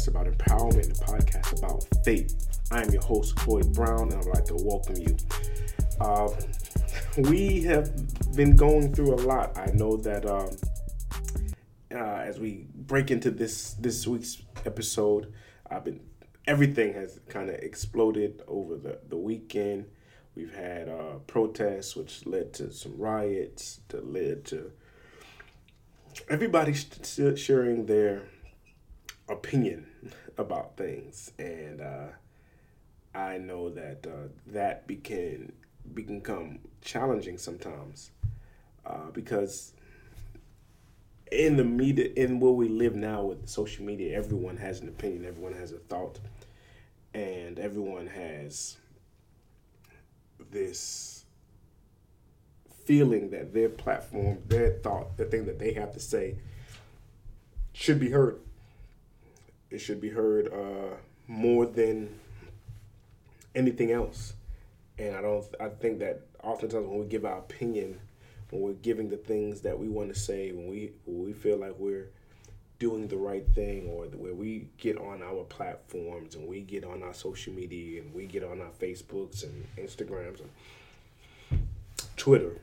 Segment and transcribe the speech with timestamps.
[0.00, 4.16] podcast about empowerment, a podcast about faith, I am your host, Chloe Brown, and I
[4.18, 5.16] would like to welcome you.
[6.00, 6.30] Uh,
[7.30, 7.90] we have
[8.34, 9.56] been going through a lot.
[9.58, 10.26] I know that.
[10.26, 10.56] Um,
[11.92, 15.32] uh, as we break into this this week's episode,
[15.68, 16.00] I've been
[16.46, 19.86] everything has kind of exploded over the the weekend.
[20.36, 24.70] We've had uh, protests, which led to some riots, that led to
[26.28, 26.74] everybody
[27.34, 28.22] sharing their
[29.28, 29.89] opinion
[30.40, 32.06] about things, and uh,
[33.14, 35.52] I know that uh, that became
[35.94, 38.10] become challenging sometimes
[38.86, 39.72] uh, because
[41.32, 45.24] in the media in where we live now with social media everyone has an opinion
[45.24, 46.18] everyone has a thought
[47.14, 48.76] and everyone has
[50.50, 51.24] this
[52.84, 56.36] feeling that their platform their thought the thing that they have to say
[57.72, 58.38] should be heard
[59.70, 62.18] it should be heard uh, more than
[63.54, 64.34] anything else
[64.98, 67.98] and i don't i think that oftentimes when we give our opinion
[68.50, 71.56] when we're giving the things that we want to say, when we when we feel
[71.56, 72.08] like we're
[72.78, 77.02] doing the right thing, or where we get on our platforms and we get on
[77.02, 81.60] our social media and we get on our Facebooks and Instagrams and
[82.16, 82.56] Twitter.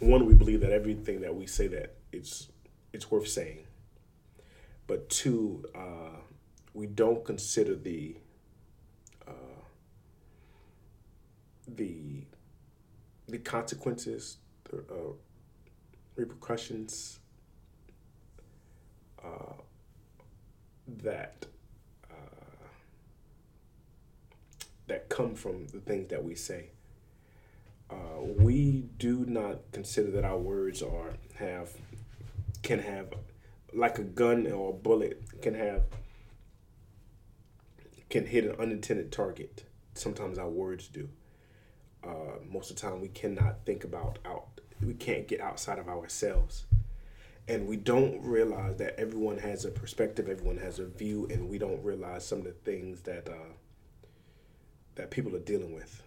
[0.00, 2.48] One, we believe that everything that we say that it's
[2.92, 3.64] it's worth saying.
[4.86, 6.18] But two, uh,
[6.74, 8.16] we don't consider the
[9.26, 9.32] uh,
[11.66, 12.24] the
[13.28, 15.12] the consequences the uh,
[16.16, 17.18] repercussions
[19.24, 19.54] uh,
[20.86, 21.46] that
[22.10, 22.66] uh,
[24.86, 26.70] that come from the things that we say.
[27.90, 31.70] Uh, we do not consider that our words are have
[32.62, 33.12] can have
[33.74, 35.82] like a gun or a bullet can have
[38.08, 39.64] can hit an unintended target.
[39.94, 41.08] Sometimes our words do.
[42.02, 45.88] Uh, most of the time, we cannot think about out we can't get outside of
[45.88, 46.66] ourselves
[47.46, 51.58] and we don't realize that everyone has a perspective everyone has a view and we
[51.58, 53.52] don't realize some of the things that uh,
[54.94, 56.02] that people are dealing with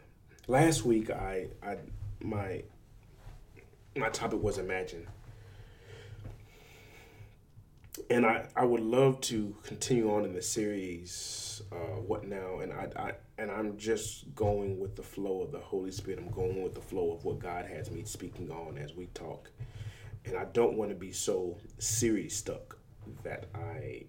[0.47, 1.77] last week i i
[2.22, 2.63] my
[3.95, 5.07] my topic was imagine
[8.09, 12.59] and I, I would love to continue on in the series uh, what now?
[12.59, 16.19] And I, I and i'm just going with the flow of the holy spirit.
[16.19, 19.49] I'm going with the flow of what god has me speaking on as we talk.
[20.25, 22.77] And i don't want to be so series stuck
[23.23, 24.03] that i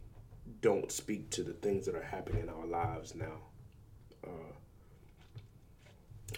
[0.61, 3.39] don't speak to the things that are happening in our lives now.
[4.25, 4.53] Uh,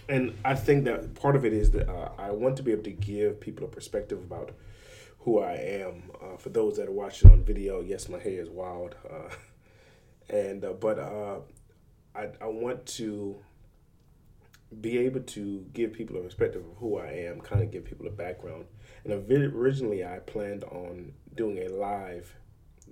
[0.07, 2.83] and i think that part of it is that uh, i want to be able
[2.83, 4.51] to give people a perspective about
[5.21, 6.03] who I am.
[6.21, 9.33] Uh, for those that are watching on video, yes, my hair is wild, uh,
[10.33, 11.39] and uh, but uh,
[12.15, 13.37] I I want to
[14.79, 18.07] be able to give people a perspective of who I am, kind of give people
[18.07, 18.65] a background.
[19.03, 22.33] And originally, I planned on doing a live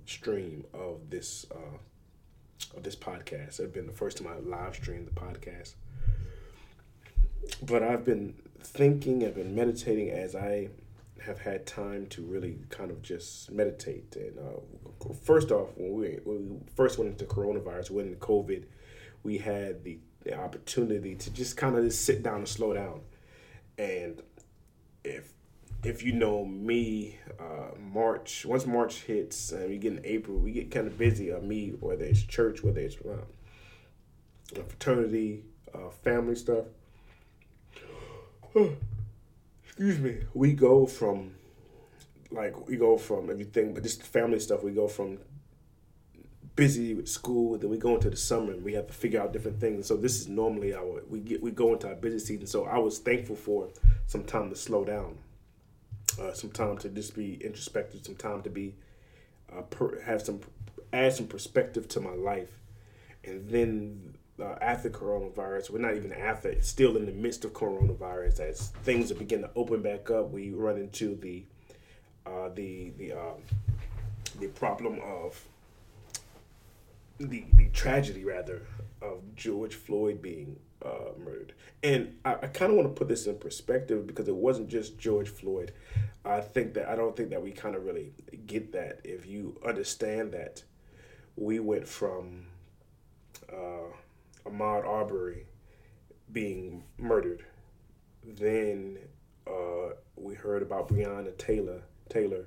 [0.06, 3.58] stream of this uh, of this podcast.
[3.58, 5.74] It had been the first time I live streamed the podcast.
[7.62, 10.68] But I've been thinking, I've been meditating as I
[11.24, 14.16] have had time to really kind of just meditate.
[14.16, 18.64] And uh, first off, when we, when we first went into coronavirus, when COVID,
[19.22, 23.00] we had the, the opportunity to just kind of just sit down and slow down.
[23.78, 24.22] And
[25.04, 25.32] if
[25.82, 30.52] if you know me, uh, March once March hits and we get in April, we
[30.52, 31.32] get kind of busy.
[31.32, 35.44] Uh, me, whether it's church, whether it's uh, fraternity,
[35.74, 36.66] uh, family stuff
[39.80, 41.32] excuse me, we go from
[42.30, 44.62] like we go from everything, but just family stuff.
[44.62, 45.18] We go from
[46.54, 47.56] busy with school.
[47.56, 49.86] Then we go into the summer and we have to figure out different things.
[49.86, 52.46] So this is normally our we get we go into our busy season.
[52.46, 53.70] So I was thankful for
[54.06, 55.16] some time to slow down,
[56.20, 58.74] uh, some time to just be introspective, some time to be
[59.50, 60.40] uh, per, have some
[60.92, 62.60] add some perspective to my life,
[63.24, 64.16] and then.
[64.40, 68.40] Uh, after coronavirus, we're not even after, still in the midst of coronavirus.
[68.40, 71.44] As things beginning to open back up, we run into the
[72.24, 73.42] uh, the the um,
[74.38, 75.44] the problem of
[77.18, 78.62] the the tragedy rather
[79.02, 81.52] of George Floyd being uh, murdered.
[81.82, 84.98] And I, I kind of want to put this in perspective because it wasn't just
[84.98, 85.72] George Floyd.
[86.24, 88.12] I think that I don't think that we kind of really
[88.46, 90.62] get that if you understand that
[91.36, 92.46] we went from
[93.50, 93.94] uh,
[94.46, 95.46] Ahmaud Arbery
[96.32, 97.44] being murdered,
[98.24, 98.98] then
[99.46, 102.46] uh, we heard about Breonna Taylor Taylor,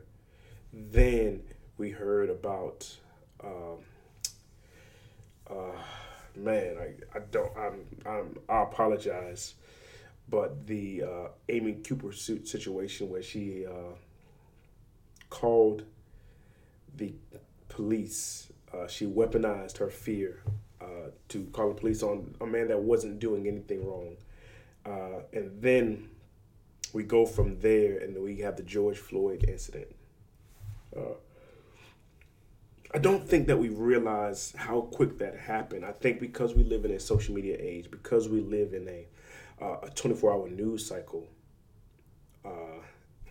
[0.72, 1.42] then
[1.78, 2.98] we heard about.
[3.44, 3.80] Um,
[5.50, 5.78] uh,
[6.36, 9.56] man, I, I don't, I'm, I'm, I apologize,
[10.30, 13.95] but the uh, Amy Cooper suit situation where she uh,
[15.30, 15.84] called
[16.95, 17.13] the
[17.69, 20.42] police, uh, she weaponized her fear
[20.83, 24.15] uh, to call the police on a man that wasn't doing anything wrong.
[24.85, 26.09] Uh, and then
[26.91, 29.88] we go from there and we have the George Floyd incident.
[30.95, 31.15] Uh,
[32.94, 35.83] I don't think that we realize how quick that happened.
[35.83, 39.07] I think because we live in a social media age, because we live in a
[39.62, 41.27] uh, a 24 hour news cycle,
[42.44, 42.81] uh,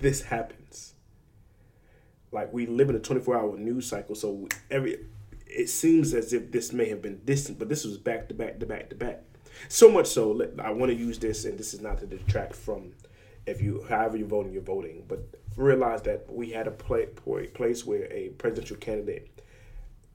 [0.01, 0.95] this happens.
[2.33, 4.99] Like we live in a 24 hour news cycle, so every
[5.55, 8.59] it seems as if this may have been distant, but this was back to back
[8.61, 9.23] to back to back.
[9.69, 12.93] So much so, I want to use this, and this is not to detract from
[13.47, 15.21] if you, however you're voting, you're voting, but
[15.57, 19.43] realize that we had a place where a presidential candidate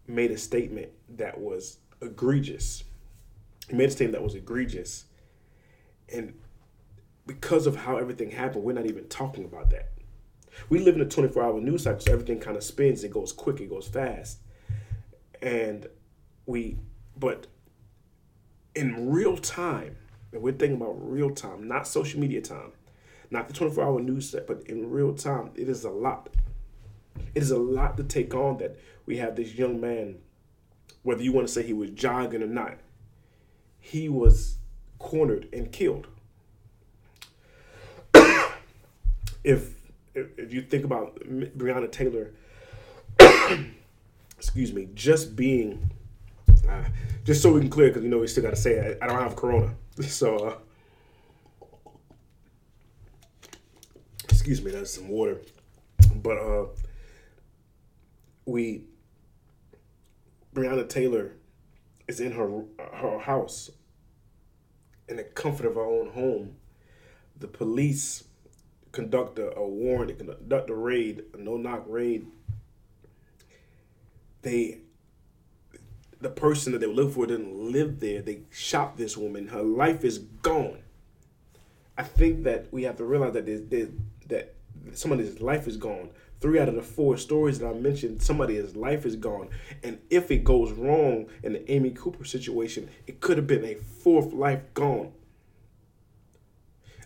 [0.07, 2.83] made a statement that was egregious.
[3.69, 5.05] He made a statement that was egregious.
[6.11, 6.33] And
[7.25, 9.89] because of how everything happened, we're not even talking about that.
[10.69, 13.33] We live in a 24 hour news cycle, so everything kind of spins, it goes
[13.33, 14.39] quick, it goes fast.
[15.41, 15.87] And
[16.45, 16.77] we,
[17.15, 17.47] but
[18.75, 19.97] in real time,
[20.31, 22.71] and we're thinking about real time, not social media time,
[23.29, 26.29] not the 24 hour news set, but in real time, it is a lot.
[27.35, 30.19] It is a lot to take on that we have this young man,
[31.03, 32.77] whether you want to say he was jogging or not,
[33.79, 34.57] he was
[34.99, 36.07] cornered and killed.
[39.43, 39.73] if,
[40.13, 42.33] if you think about Breonna Taylor,
[44.37, 45.91] excuse me, just being,
[46.69, 46.83] uh,
[47.23, 49.07] just so we can clear, because you know we still got to say I, I,
[49.07, 50.37] don't have corona, so.
[50.37, 50.55] Uh,
[54.47, 55.41] excuse me, that's some water.
[56.15, 56.65] But uh,
[58.45, 58.85] we
[60.53, 61.33] Breonna Taylor
[62.07, 62.63] is in her
[62.93, 63.69] her house
[65.09, 66.55] in the comfort of her own home.
[67.37, 68.23] The police
[68.91, 72.25] conduct a, a warrant, conduct a raid, a no knock raid.
[74.47, 74.79] They
[76.21, 78.21] the person that they looking for didn't live there.
[78.21, 79.49] They shot this woman.
[79.49, 80.79] Her life is gone.
[81.97, 83.89] I think that we have to realize that there's, there's,
[84.27, 84.56] that
[84.94, 89.06] somebody's life is gone three out of the four stories that I mentioned, somebody's life
[89.06, 89.49] is gone.
[89.83, 93.75] And if it goes wrong in the Amy Cooper situation, it could have been a
[93.75, 95.11] fourth life gone.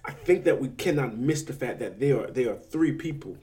[0.06, 3.38] I think that we cannot miss the fact that there are there are three people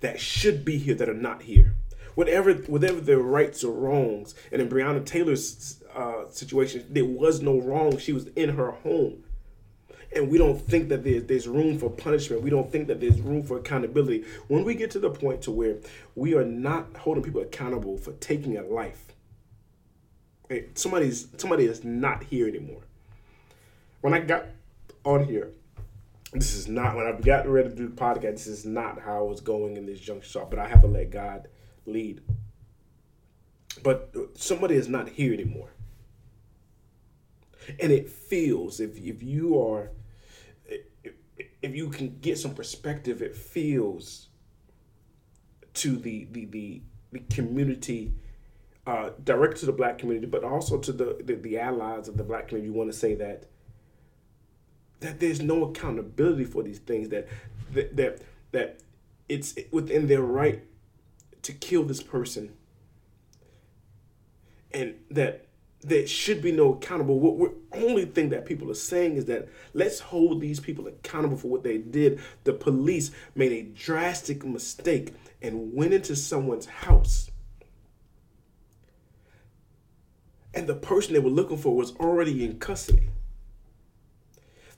[0.00, 1.74] that should be here that are not here.
[2.18, 7.60] Whatever whatever their rights or wrongs, and in Breonna Taylor's uh, situation, there was no
[7.60, 7.96] wrong.
[7.98, 9.24] She was in her home.
[10.16, 12.42] And we don't think that there's, there's room for punishment.
[12.42, 14.24] We don't think that there's room for accountability.
[14.48, 15.76] When we get to the point to where
[16.14, 19.08] we are not holding people accountable for taking a life
[20.74, 22.82] somebody's somebody is not here anymore.
[24.00, 24.46] When i got
[25.04, 25.50] on here
[26.32, 29.18] this is not when i got ready to do the podcast this is not how
[29.18, 30.30] i was going in this junction.
[30.30, 31.48] Shop but i have to let god
[31.88, 32.20] lead
[33.82, 35.70] but somebody is not here anymore
[37.80, 39.90] and it feels if if you are
[41.62, 44.28] if you can get some perspective, it feels
[45.74, 48.12] to the the the, the community,
[48.86, 52.24] uh, direct to the black community, but also to the, the, the allies of the
[52.24, 52.72] black community.
[52.72, 53.46] You want to say that
[55.00, 57.08] that there's no accountability for these things.
[57.08, 57.28] That
[57.72, 58.80] that that, that
[59.28, 60.62] it's within their right
[61.42, 62.52] to kill this person,
[64.72, 65.46] and that
[65.80, 67.20] there should be no accountable.
[67.20, 71.36] What we're only thing that people are saying is that let's hold these people accountable
[71.36, 72.20] for what they did.
[72.44, 77.30] The police made a drastic mistake and went into someone's house
[80.58, 83.10] and the person they were looking for was already in custody.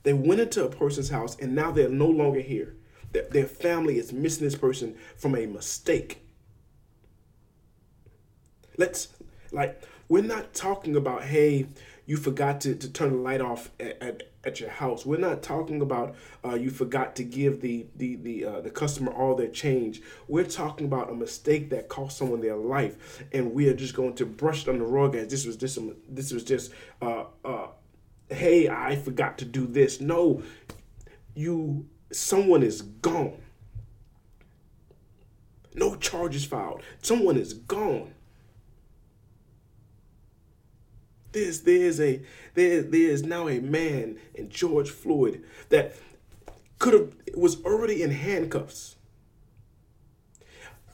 [0.02, 2.76] They went into a person's house and now they're no longer here.
[3.12, 6.23] Their, their family is missing this person from a mistake.
[8.81, 9.09] Let's,
[9.53, 11.67] like, we're not talking about, hey,
[12.07, 15.05] you forgot to, to turn the light off at, at, at your house.
[15.05, 19.13] We're not talking about uh, you forgot to give the the the uh, the customer
[19.13, 20.01] all their change.
[20.27, 24.15] We're talking about a mistake that cost someone their life, and we are just going
[24.15, 26.73] to brush it on the rug as this was just some, this was just
[27.03, 27.67] uh, uh,
[28.31, 30.01] hey, I forgot to do this.
[30.01, 30.43] No,
[31.35, 33.43] you someone is gone.
[35.75, 36.83] No charges filed.
[37.03, 38.15] Someone is gone.
[41.33, 42.23] There's there's a
[42.55, 45.95] there there is now a man in George Floyd that
[46.79, 48.97] could have was already in handcuffs.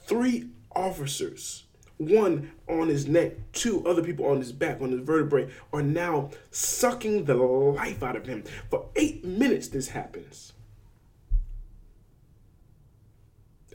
[0.05, 1.63] Three officers,
[1.97, 6.29] one on his neck, two other people on his back, on his vertebrae, are now
[6.51, 8.43] sucking the life out of him.
[8.69, 10.53] For eight minutes, this happens.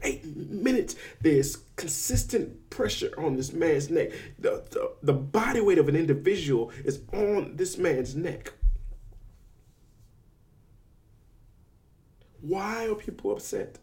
[0.03, 4.11] Eight minutes, there's consistent pressure on this man's neck.
[4.39, 8.53] The, the, the body weight of an individual is on this man's neck.
[12.41, 13.79] Why are people upset?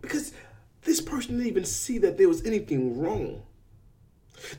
[0.00, 0.32] Because
[0.82, 3.42] this person didn't even see that there was anything wrong.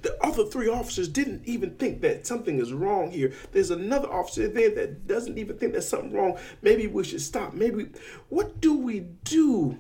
[0.01, 3.33] The other three officers didn't even think that something is wrong here.
[3.51, 6.37] There's another officer there that doesn't even think there's something wrong.
[6.61, 7.53] Maybe we should stop.
[7.53, 7.89] Maybe,
[8.29, 9.77] what do we do?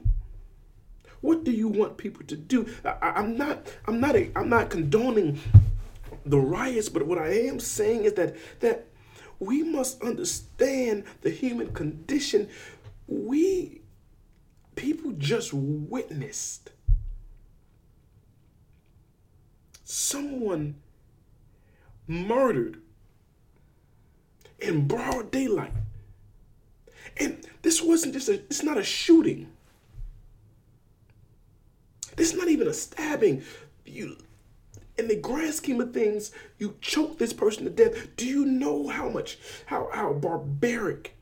[1.21, 2.67] What do you want people to do?
[2.85, 5.39] I, am not, I'm not, a, I'm not condoning
[6.25, 8.87] the riots, but what I am saying is that that
[9.39, 12.49] we must understand the human condition.
[13.07, 13.81] We
[14.75, 16.71] people just witnessed
[19.89, 20.75] someone
[22.07, 22.81] murdered
[24.59, 25.71] in broad daylight.
[27.15, 29.47] And this wasn't just a, it's not a shooting.
[32.17, 33.43] This is not even a stabbing.
[33.85, 34.17] You,
[34.97, 38.15] in the grand scheme of things, you choke this person to death.
[38.17, 41.15] Do you know how much, how, how barbaric,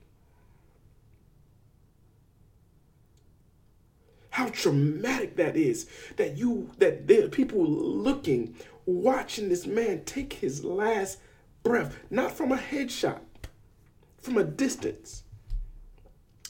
[4.36, 5.88] how traumatic that is
[6.18, 8.54] that you, that there are people looking,
[8.86, 11.20] watching this man take his last
[11.63, 13.22] breath, not from a headshot,
[14.18, 15.24] from a distance.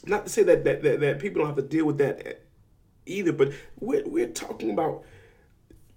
[0.03, 2.41] Not to say that, that, that, that people don't have to deal with that
[3.05, 5.03] either, but we're, we're talking about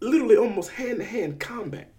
[0.00, 1.90] literally almost hand to hand combat.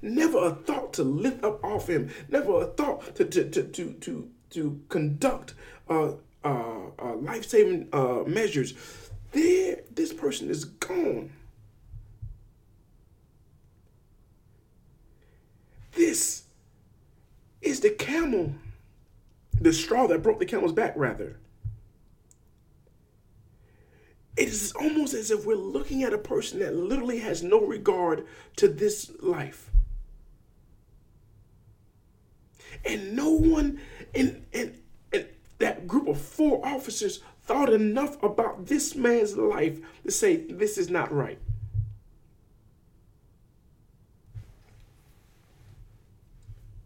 [0.00, 2.10] Never a thought to lift up off him.
[2.30, 5.52] Never a thought to to to to to, to conduct
[5.90, 6.12] uh,
[6.44, 8.72] uh, uh, life saving uh, measures.
[9.32, 11.32] There, this person is gone.
[15.92, 16.44] This
[17.60, 18.54] is the camel,
[19.60, 21.38] the straw that broke the camel's back, rather.
[24.36, 28.26] It is almost as if we're looking at a person that literally has no regard
[28.56, 29.70] to this life.
[32.84, 33.80] And no one
[34.14, 34.80] in, in,
[35.12, 35.26] in
[35.58, 40.90] that group of four officers thought enough about this man's life to say, this is
[40.90, 41.38] not right.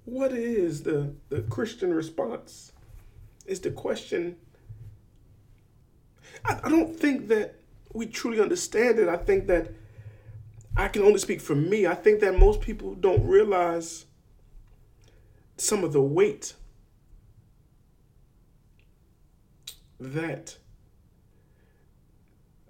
[0.04, 2.72] What is the, the Christian response?
[3.44, 4.36] Is the question
[6.44, 7.56] I, I don't think that
[7.92, 9.08] we truly understand it.
[9.08, 9.70] I think that
[10.76, 11.86] I can only speak for me.
[11.86, 14.06] I think that most people don't realize
[15.56, 16.54] some of the weight
[19.98, 20.56] that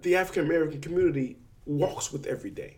[0.01, 2.77] the African American community walks with every day.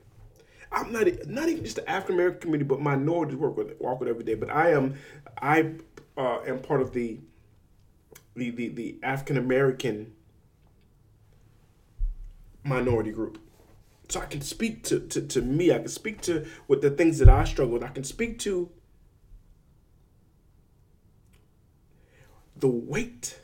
[0.71, 4.09] I'm not not even just the African American community, but minorities work with walk with
[4.09, 4.35] every day.
[4.35, 4.95] But I am
[5.41, 5.73] I
[6.17, 7.19] uh, am part of the
[8.35, 10.13] the the, the African American
[12.63, 13.39] minority group.
[14.09, 15.71] So I can speak to, to, to me.
[15.71, 17.83] I can speak to with the things that I struggle with.
[17.83, 18.71] I can speak to
[22.55, 23.39] the weight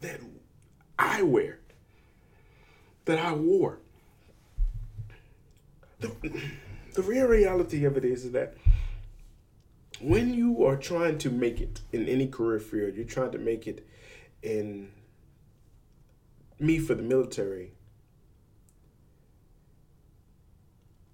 [0.00, 0.20] that
[0.98, 1.58] I wear,
[3.04, 3.78] that I wore.
[6.00, 6.10] The,
[6.94, 8.54] the real reality of it is, that
[10.00, 13.66] when you are trying to make it in any career field, you're trying to make
[13.66, 13.86] it
[14.42, 14.90] in
[16.60, 17.72] me for the military,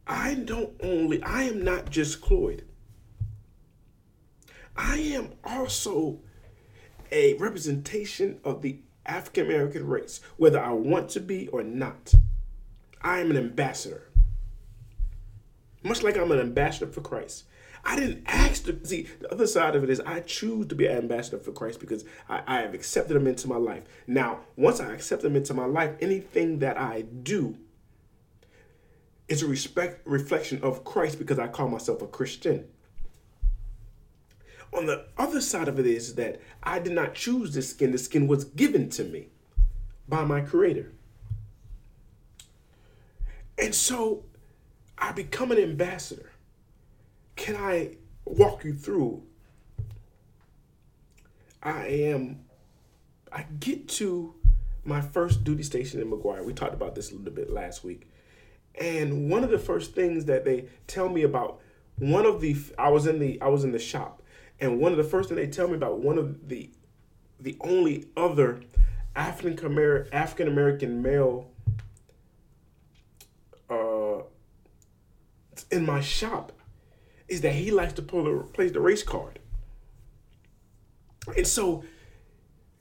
[0.06, 2.64] I don't only, I am not just Cloyd.
[4.76, 6.20] I am also
[7.10, 12.14] a representation of the African American race, whether I want to be or not.
[13.02, 14.08] I am an ambassador.
[15.82, 17.44] Much like I'm an ambassador for Christ.
[17.84, 20.86] I didn't ask to see the other side of it is I choose to be
[20.86, 23.82] an ambassador for Christ because I, I have accepted him into my life.
[24.06, 27.58] Now, once I accept him into my life, anything that I do
[29.28, 32.66] is a respect reflection of Christ because I call myself a Christian.
[34.74, 37.92] On the other side of it is that I did not choose this skin.
[37.92, 39.28] The skin was given to me
[40.08, 40.92] by my creator.
[43.56, 44.24] And so
[44.98, 46.32] I become an ambassador.
[47.36, 49.22] Can I walk you through?
[51.62, 52.40] I am,
[53.32, 54.34] I get to
[54.84, 56.44] my first duty station in McGuire.
[56.44, 58.10] We talked about this a little bit last week.
[58.80, 61.60] And one of the first things that they tell me about
[61.96, 64.20] one of the I was in the I was in the shop
[64.60, 66.70] and one of the first thing they tell me about one of the
[67.40, 68.60] the only other
[69.16, 71.50] African American African American male
[73.70, 74.22] uh,
[75.70, 76.52] in my shop
[77.28, 79.38] is that he likes to pull the, play the race card.
[81.36, 81.84] And so,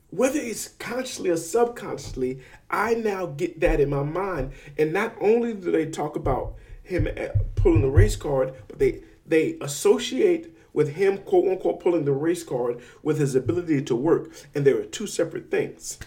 [0.10, 4.51] whether it's consciously or subconsciously, I now get that in my mind.
[4.77, 9.01] And not only do they talk about him uh, pulling the race card, but they
[9.25, 14.32] they associate with him quote unquote pulling the race card with his ability to work,
[14.53, 16.00] and there are two separate things.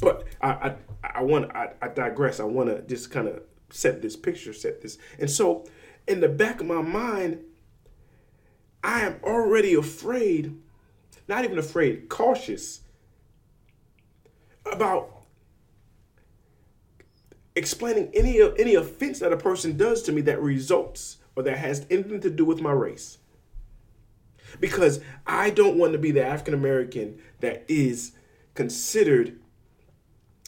[0.00, 2.40] But I I, I want I, I digress.
[2.40, 5.64] I want to just kind of set this picture, set this, and so
[6.06, 7.44] in the back of my mind,
[8.82, 10.56] I am already afraid,
[11.28, 12.80] not even afraid, cautious
[14.70, 15.20] about
[17.54, 21.86] explaining any any offense that a person does to me that results or that has
[21.90, 23.18] anything to do with my race.
[24.58, 28.12] Because I don't want to be the African American that is
[28.54, 29.38] considered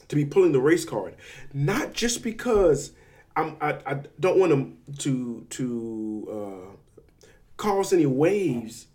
[0.09, 1.17] to be pulling the race card,
[1.55, 2.93] not just because
[3.37, 7.27] I'm I, I don't want to to to uh,
[7.57, 8.89] cause any waves.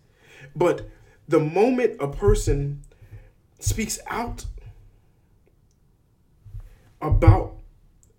[0.54, 0.88] But
[1.26, 2.82] the moment a person
[3.58, 4.46] speaks out
[7.00, 7.56] about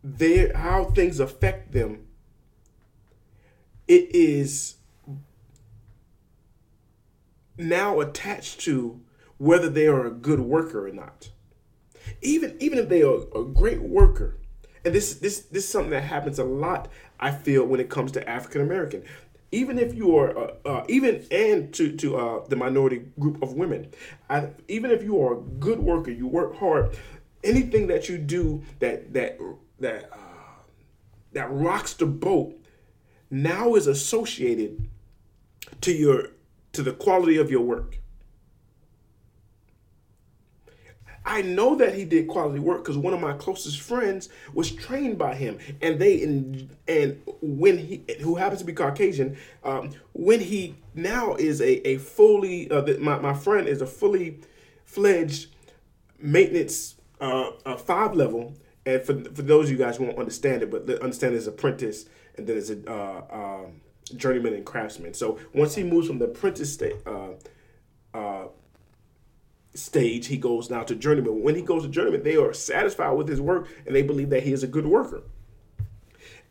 [0.04, 2.06] their how things affect them,
[3.88, 4.76] it is
[7.60, 9.02] now attached to
[9.38, 11.30] whether they are a good worker or not.
[12.22, 14.38] Even even if they are a great worker,
[14.84, 16.88] and this this this is something that happens a lot.
[17.19, 19.04] I feel when it comes to African American
[19.52, 23.54] even if you are uh, uh, even and to to uh, the minority group of
[23.54, 23.88] women
[24.30, 26.98] I, even if you are a good worker you work hard
[27.43, 29.39] anything that you do that that
[29.80, 30.17] that uh,
[31.34, 32.56] that rocks the boat
[33.32, 34.88] now is associated
[35.82, 36.30] to your
[36.74, 38.00] to the quality of your work.
[41.26, 45.18] I know that he did quality work because one of my closest friends was trained
[45.18, 50.40] by him, and they and and when he who happens to be Caucasian, um, when
[50.40, 54.40] he now is a a fully uh, my my friend is a fully
[54.86, 55.50] fledged
[56.20, 58.56] maintenance uh, five level,
[58.86, 62.06] and for for those of you guys who won't understand it, but understand there's apprentice
[62.40, 65.13] and then there's a uh, um, journeyman and craftsman.
[65.13, 66.95] So once he moves from the apprentice state.
[67.06, 67.30] Uh,
[68.13, 68.48] uh,
[69.76, 71.43] stage, he goes now to journeyman.
[71.43, 74.43] When he goes to journeyman, they are satisfied with his work and they believe that
[74.43, 75.22] he is a good worker.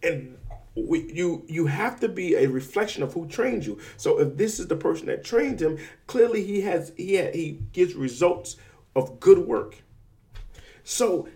[0.03, 0.39] And
[0.75, 3.79] we, you you have to be a reflection of who trained you.
[3.97, 7.61] So if this is the person that trained him, clearly he has he had, he
[7.73, 8.57] gives results
[8.95, 9.83] of good work.
[10.85, 11.29] So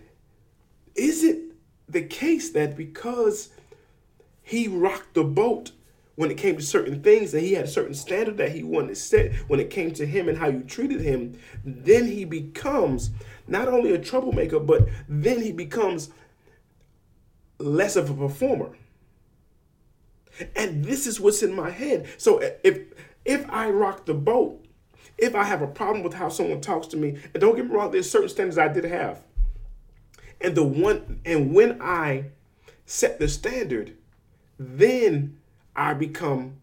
[0.95, 1.41] is it
[1.89, 3.49] the case that because
[4.41, 5.71] he rocked the boat
[6.15, 8.89] when it came to certain things and he had a certain standard that he wanted
[8.89, 13.09] to set when it came to him and how you treated him, then he becomes
[13.47, 16.11] not only a troublemaker, but then he becomes
[17.57, 18.77] less of a performer.
[20.55, 22.07] And this is what's in my head.
[22.17, 22.79] So eh, if
[23.25, 24.65] if I rock the boat,
[25.17, 27.75] if I have a problem with how someone talks to me, and don't get me
[27.75, 29.23] wrong, there's certain standards I did have.
[30.41, 32.25] And the one and when I
[32.85, 33.95] set the standard,
[34.59, 35.37] then
[35.75, 36.57] I become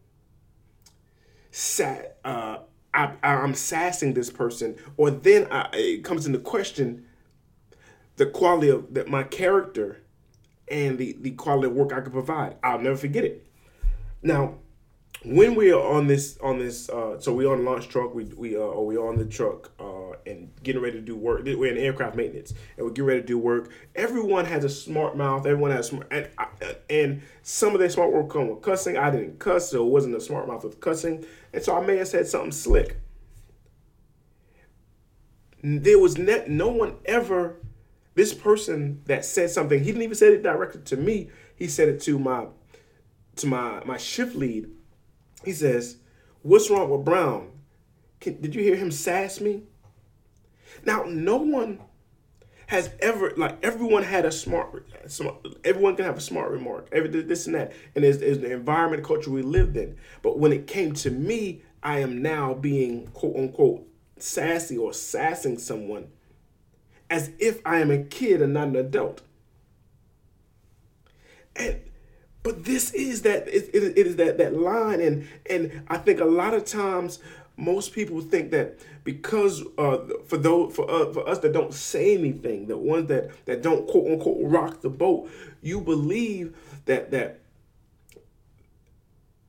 [1.50, 2.12] sad.
[2.24, 2.58] Uh,
[2.92, 7.06] I, I'm sassing this person, or then I, it comes into question
[8.16, 10.02] the quality of that my character
[10.68, 12.56] and the the quality of work I could provide.
[12.62, 13.46] I'll never forget it.
[14.22, 14.56] Now,
[15.24, 18.56] when we are on this on this uh, so we're on launch truck we we
[18.56, 21.78] uh, or we're on the truck uh, and getting ready to do work we're in
[21.78, 25.70] aircraft maintenance and we get ready to do work everyone has a smart mouth everyone
[25.70, 26.46] has smart and uh,
[26.88, 30.14] and some of their smart work come with cussing i didn't cuss so it wasn't
[30.14, 32.96] a smart mouth with cussing and so i may have said something slick
[35.62, 37.56] there was net no one ever
[38.14, 41.30] this person that said something, he didn't even say it directly to me.
[41.56, 42.46] He said it to my
[43.36, 44.68] to my my shift lead.
[45.44, 45.96] He says,
[46.42, 47.50] "What's wrong with Brown?
[48.20, 49.62] Can, did you hear him sass me?"
[50.84, 51.80] Now, no one
[52.70, 57.08] has ever like everyone had a smart, smart everyone can have a smart remark every
[57.22, 59.96] this and that and it's, it's the environment culture we lived in.
[60.22, 65.58] But when it came to me i am now being quote unquote sassy or sassing
[65.58, 66.12] someone
[67.10, 69.22] as if i am a kid and not an adult.
[71.56, 71.80] And
[72.44, 76.24] but this is that it, it is that that line and and i think a
[76.24, 77.18] lot of times
[77.56, 82.14] most people think that because uh, for those for uh, for us that don't say
[82.16, 85.30] anything, the ones that that don't quote unquote rock the boat,
[85.62, 87.40] you believe that that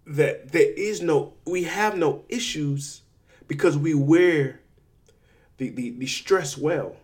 [0.06, 3.02] that there is no we have no issues
[3.48, 4.60] because we wear
[5.58, 6.96] the the, the stress well.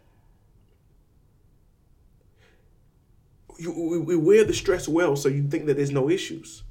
[3.59, 6.61] You, we, we wear the stress well, so you think that there's no issues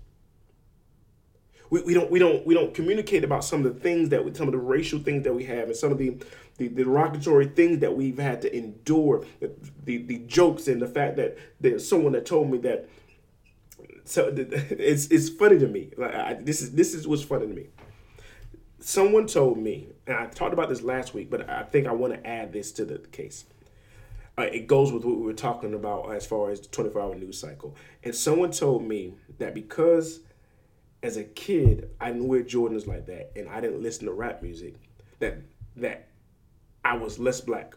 [1.70, 4.34] we, we don't we don't we don't communicate about some of the things that we,
[4.34, 6.16] some of the racial things that we have and some of the
[6.58, 9.24] the, the derogatory things that we've had to endure.
[9.40, 9.52] The,
[9.84, 12.88] the, the jokes and the fact that there's someone that told me that
[14.04, 15.92] so it's it's funny to me.
[15.96, 17.66] Like I, this is this is what's funny to me.
[18.78, 22.14] Someone told me and I talked about this last week but I think I want
[22.14, 23.44] to add this to the case.
[24.38, 27.14] Uh, it goes with what we were talking about as far as the 24 hour
[27.14, 27.74] news cycle.
[28.04, 30.20] And someone told me that because
[31.06, 34.42] as a kid, I knew where Jordans like that, and I didn't listen to rap
[34.42, 34.74] music.
[35.20, 35.38] That
[35.76, 36.08] that
[36.84, 37.74] I was less black.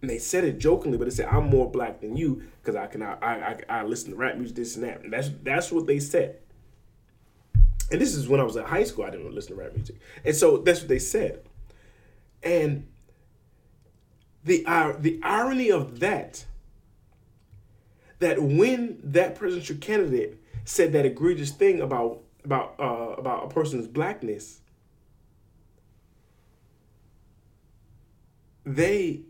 [0.00, 2.88] And they said it jokingly, but they said I'm more black than you because I
[2.88, 5.02] can I, I I listen to rap music, this and that.
[5.02, 6.40] And that's that's what they said.
[7.92, 9.04] And this is when I was in high school.
[9.04, 11.44] I didn't listen to rap music, and so that's what they said.
[12.42, 12.88] And
[14.44, 16.44] the uh, the irony of that
[18.18, 23.86] that when that presidential candidate said that egregious thing about about uh, about a person's
[23.86, 24.60] blackness,
[28.64, 29.22] they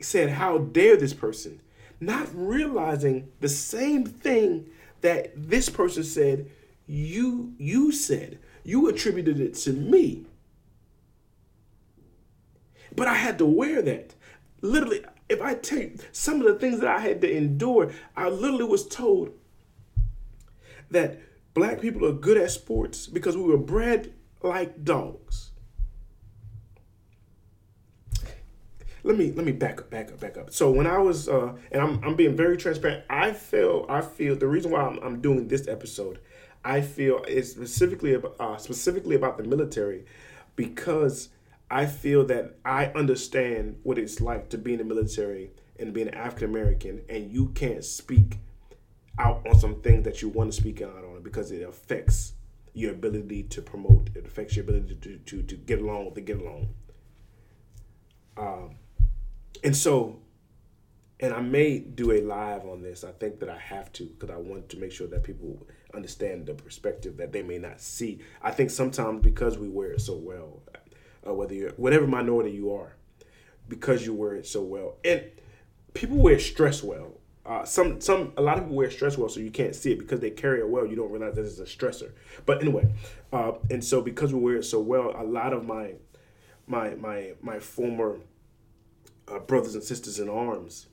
[0.00, 1.60] said, "How dare this person?"
[2.00, 4.70] Not realizing the same thing
[5.02, 6.50] that this person said,
[6.86, 8.38] you you said.
[8.64, 10.24] You attributed it to me.
[12.96, 14.14] But I had to wear that.
[14.62, 18.28] Literally, if I tell you some of the things that I had to endure, I
[18.28, 19.32] literally was told
[20.90, 21.20] that
[21.54, 25.50] black people are good at sports because we were bred like dogs.
[29.02, 30.52] Let me let me back up, back up, back up.
[30.52, 33.04] So when I was, uh, and I'm I'm being very transparent.
[33.08, 36.18] I feel I feel the reason why I'm, I'm doing this episode,
[36.64, 40.04] I feel is specifically about, uh, specifically about the military,
[40.54, 41.30] because
[41.70, 46.08] I feel that I understand what it's like to be in the military and being
[46.08, 48.40] an African American, and you can't speak
[49.20, 52.32] out on some things that you want to speak out on because it affects
[52.72, 54.10] your ability to promote.
[54.14, 56.68] It affects your ability to to, to get along with the get along.
[58.36, 58.76] Um,
[59.62, 60.20] and so,
[61.18, 63.04] and I may do a live on this.
[63.04, 66.46] I think that I have to because I want to make sure that people understand
[66.46, 68.20] the perspective that they may not see.
[68.40, 70.62] I think sometimes because we wear it so well,
[71.26, 72.94] uh, whether you're whatever minority you are,
[73.68, 75.24] because you wear it so well, and
[75.92, 77.19] people wear stress well
[77.50, 79.98] uh, some some a lot of people wear stress well, so you can't see it
[79.98, 80.86] because they carry it well.
[80.86, 82.12] You don't realize that it's a stressor.
[82.46, 82.92] But anyway,
[83.32, 85.94] uh, and so because we wear it so well, a lot of my
[86.68, 88.20] my my my former
[89.26, 90.86] uh, brothers and sisters in arms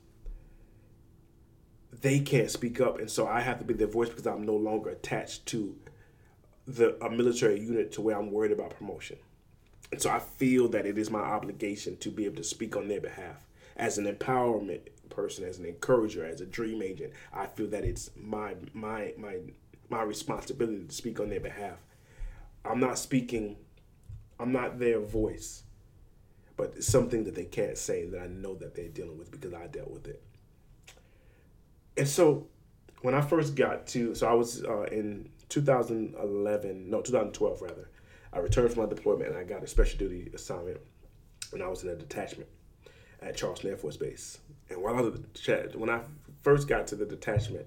[2.00, 4.56] they can't speak up, and so I have to be their voice because I'm no
[4.56, 5.76] longer attached to
[6.66, 9.18] the a military unit to where I'm worried about promotion.
[9.90, 12.88] And so I feel that it is my obligation to be able to speak on
[12.88, 17.66] their behalf as an empowerment person, as an encourager, as a dream agent, I feel
[17.70, 19.38] that it's my my my
[19.90, 21.78] my responsibility to speak on their behalf.
[22.64, 23.56] I'm not speaking,
[24.38, 25.64] I'm not their voice,
[26.56, 29.52] but it's something that they can't say that I know that they're dealing with because
[29.52, 30.22] I dealt with it.
[31.96, 32.46] And so
[33.02, 37.90] when I first got to, so I was uh, in 2011, no, 2012 rather,
[38.32, 40.78] I returned from my deployment and I got a special duty assignment
[41.52, 42.48] and I was in a detachment
[43.22, 44.38] at Charleston Air Force Base.
[44.70, 45.18] And while I was
[45.74, 46.00] when I
[46.42, 47.66] first got to the detachment,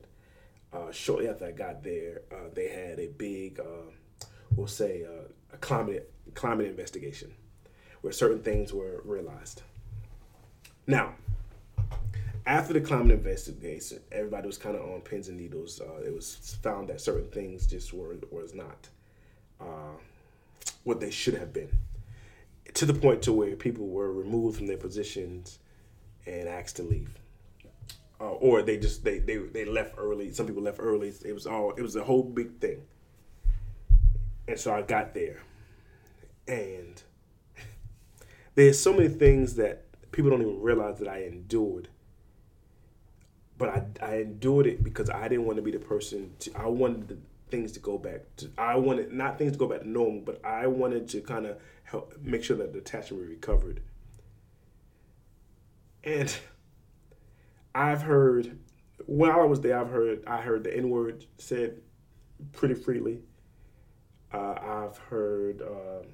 [0.74, 5.28] uh, shortly after I got there, uh, they had a big, uh, we'll say, uh,
[5.54, 7.34] a climate climate investigation,
[8.02, 9.64] where certain things were realized.
[10.88, 11.16] Now,
[12.46, 15.82] after the climate investigation, everybody was kind of on pins and needles.
[15.82, 18.88] Uh, it was found that certain things just were was not
[19.60, 19.96] uh,
[20.84, 21.70] what they should have been,
[22.74, 25.60] to the point to where people were removed from their positions
[26.26, 27.14] and asked to leave.
[28.20, 30.32] Uh, or they just they, they they left early.
[30.32, 31.12] Some people left early.
[31.26, 32.84] It was all it was a whole big thing.
[34.48, 35.42] And so I got there,
[36.48, 37.02] and
[38.56, 41.88] there's so many things that people don't even realize that I endured.
[43.58, 46.32] But I, I endured it because I didn't want to be the person.
[46.40, 48.50] To, I wanted things to go back to.
[48.58, 51.58] I wanted not things to go back to normal, but I wanted to kind of
[51.84, 53.82] help make sure that the attachment recovered.
[56.04, 56.36] And
[57.76, 58.58] I've heard
[59.06, 61.82] while I was there, I've heard I heard the N word said
[62.54, 63.22] pretty freely.
[64.34, 66.06] Uh, I've heard uh,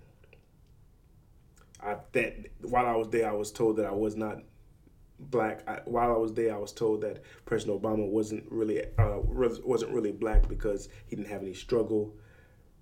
[1.82, 4.40] I, that while I was there, I was told that I was not
[5.20, 5.68] black.
[5.68, 9.92] I, while I was there, I was told that President Obama wasn't really uh, wasn't
[9.92, 12.16] really black because he didn't have any struggle.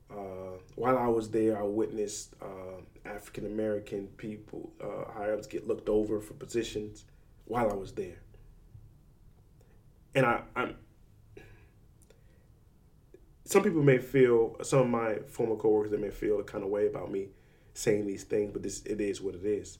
[0.09, 5.67] Uh, while I was there, I witnessed uh, African American people, uh, higher ups, get
[5.67, 7.05] looked over for positions
[7.45, 8.17] while I was there.
[10.13, 10.75] And I, I'm.
[13.47, 16.71] Some people may feel, some of my former coworkers, they may feel a kind of
[16.71, 17.27] way about me
[17.75, 19.77] saying these things, but this it is what it is.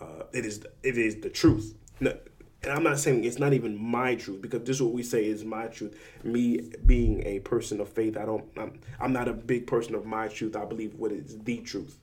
[0.00, 1.74] Uh, it is it is the truth.
[2.06, 5.24] And I'm not saying it's not even my truth because this is what we say
[5.24, 5.98] is my truth.
[6.22, 8.44] Me being a person of faith, I don't.
[8.56, 10.56] I'm, I'm not a big person of my truth.
[10.56, 11.98] I believe what is the truth.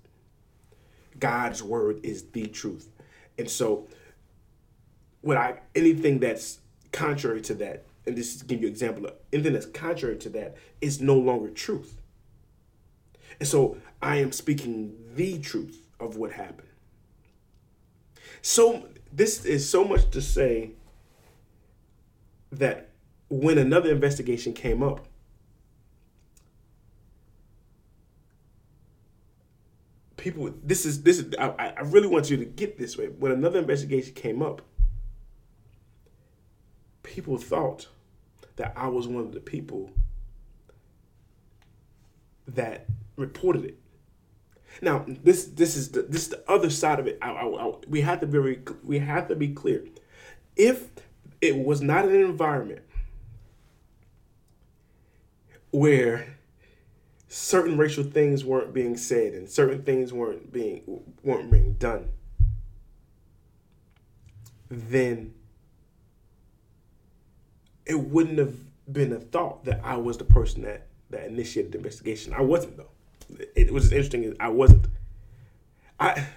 [1.19, 2.89] God's word is the truth,
[3.37, 3.87] and so
[5.21, 6.59] what I anything that's
[6.91, 10.29] contrary to that, and this is give you an example of anything that's contrary to
[10.29, 11.95] that is no longer truth.
[13.39, 16.68] And so I am speaking the truth of what happened.
[18.41, 20.71] So this is so much to say
[22.51, 22.89] that
[23.29, 25.05] when another investigation came up,
[30.17, 33.07] people this is this is I, I really want you to get this way.
[33.07, 34.61] When another investigation came up,
[37.03, 37.87] people thought
[38.57, 39.91] that I was one of the people
[42.47, 43.77] that reported it.
[44.81, 47.17] Now, this this is the this is the other side of it.
[47.21, 49.85] I, I, I, we have to be very we have to be clear.
[50.55, 50.89] If
[51.41, 52.81] it was not an environment
[55.71, 56.37] where
[57.27, 62.09] certain racial things weren't being said and certain things weren't being weren't being done,
[64.69, 65.33] then
[67.85, 68.55] it wouldn't have
[68.91, 72.33] been a thought that I was the person that that initiated the investigation.
[72.33, 72.91] I wasn't though
[73.55, 74.35] it was interesting.
[74.39, 74.87] I wasn't.
[75.99, 76.27] I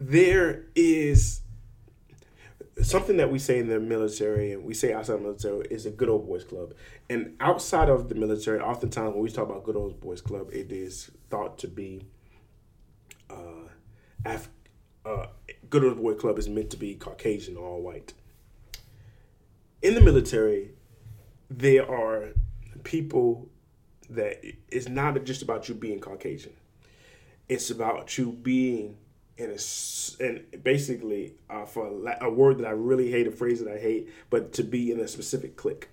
[0.00, 1.40] there is
[2.82, 5.90] something that we say in the military and we say outside the military is a
[5.90, 6.74] good old boys club.
[7.08, 10.72] And outside of the military, oftentimes when we talk about good old boys club, it
[10.72, 12.06] is thought to be
[13.30, 13.68] uh,
[14.24, 14.50] Af-
[15.04, 15.26] uh,
[15.70, 18.14] good old boy club is meant to be Caucasian all white.
[19.82, 20.70] In the military,
[21.50, 22.30] there are
[22.84, 23.48] people
[24.10, 26.52] that it's not just about you being Caucasian.
[27.48, 28.96] It's about you being
[29.36, 33.62] in a and basically uh, for a, a, word that I really hate, a phrase
[33.62, 35.88] that I hate, but to be in a specific clique.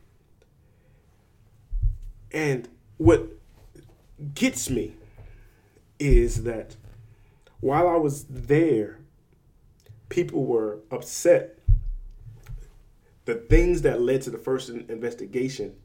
[2.31, 3.27] And what
[4.35, 4.95] gets me
[5.99, 6.75] is that
[7.61, 8.99] while I was there,
[10.09, 11.57] people were upset.
[13.25, 15.75] The things that led to the first investigation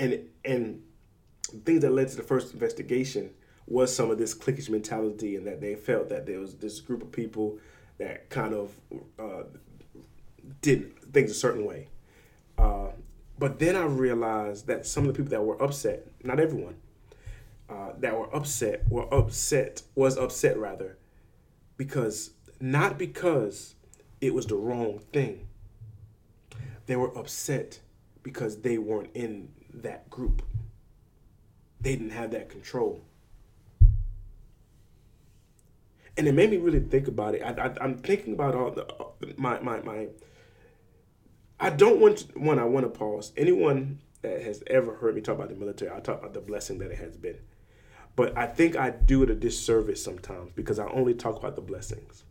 [0.00, 0.82] and and
[1.64, 3.30] things that led to the first investigation
[3.66, 7.02] was some of this cliquish mentality and that they felt that there was this group
[7.02, 7.58] of people
[7.98, 8.72] that kind of
[9.18, 9.44] uh,
[10.60, 11.88] did things a certain way.
[12.58, 12.88] Uh,
[13.38, 16.76] but then I realized that some of the people that were upset, not everyone,
[17.68, 20.98] uh, that were upset were upset was upset rather
[21.76, 22.30] because
[22.60, 23.74] not because
[24.20, 25.46] it was the wrong thing.
[26.86, 27.80] They were upset
[28.22, 29.48] because they weren't in
[29.82, 30.42] that group.
[31.80, 33.04] They didn't have that control.
[36.16, 37.42] And it made me really think about it.
[37.42, 39.06] I, am thinking about all the uh,
[39.36, 40.08] my my my.
[41.58, 42.58] I don't want to, one.
[42.58, 43.32] I want to pause.
[43.36, 46.78] Anyone that has ever heard me talk about the military, I talk about the blessing
[46.78, 47.38] that it has been.
[48.16, 51.62] But I think I do it a disservice sometimes because I only talk about the
[51.62, 52.22] blessings.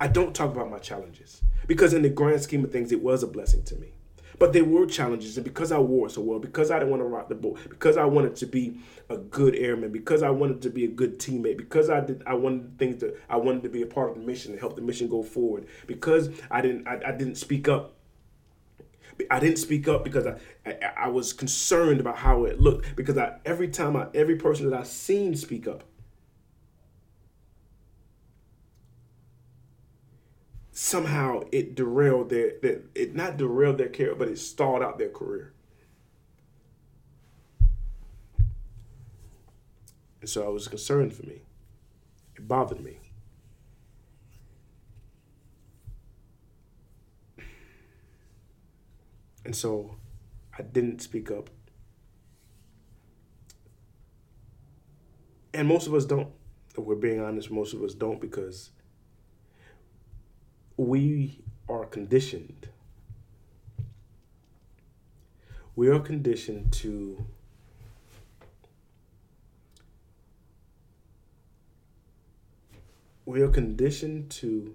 [0.00, 3.22] I don't talk about my challenges because in the grand scheme of things, it was
[3.22, 3.92] a blessing to me.
[4.38, 7.06] But there were challenges, and because I wore so well, because I didn't want to
[7.06, 10.70] rock the boat, because I wanted to be a good airman, because I wanted to
[10.70, 13.82] be a good teammate, because I did, I wanted things to, I wanted to be
[13.82, 15.66] a part of the mission and help the mission go forward.
[15.86, 17.94] Because I didn't, I, I didn't speak up.
[19.32, 22.94] I didn't speak up because I, I, I was concerned about how it looked.
[22.94, 25.82] Because I every time I every person that I seen speak up,
[30.78, 35.08] somehow it derailed their, their it not derailed their career, but it stalled out their
[35.08, 35.52] career.
[40.20, 41.42] And so I was concerned for me.
[42.36, 43.00] It bothered me.
[49.44, 49.96] And so
[50.56, 51.50] I didn't speak up.
[55.52, 56.28] And most of us don't.
[56.76, 58.70] If we're being honest, most of us don't because
[60.78, 62.68] we are conditioned.
[65.74, 67.26] We are conditioned to
[73.26, 74.74] we are conditioned to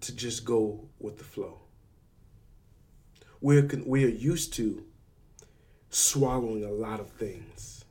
[0.00, 1.60] to just go with the flow.
[3.40, 4.84] We're we are used to
[5.90, 7.84] swallowing a lot of things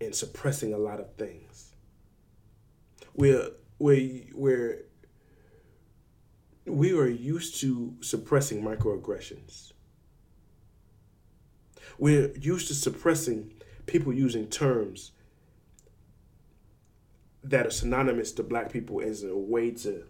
[0.00, 1.47] and suppressing a lot of things.
[3.18, 3.50] We're
[3.80, 4.84] we we're
[6.64, 9.72] we are used to suppressing microaggressions.
[11.98, 13.54] We're used to suppressing
[13.86, 15.10] people using terms
[17.42, 20.04] that are synonymous to black people as a way to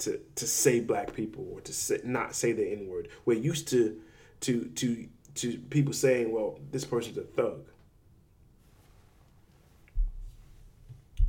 [0.00, 3.08] to to say black people or to say, not say the N word.
[3.24, 3.98] We're used to
[4.40, 7.71] to to to people saying, "Well, this person's a thug."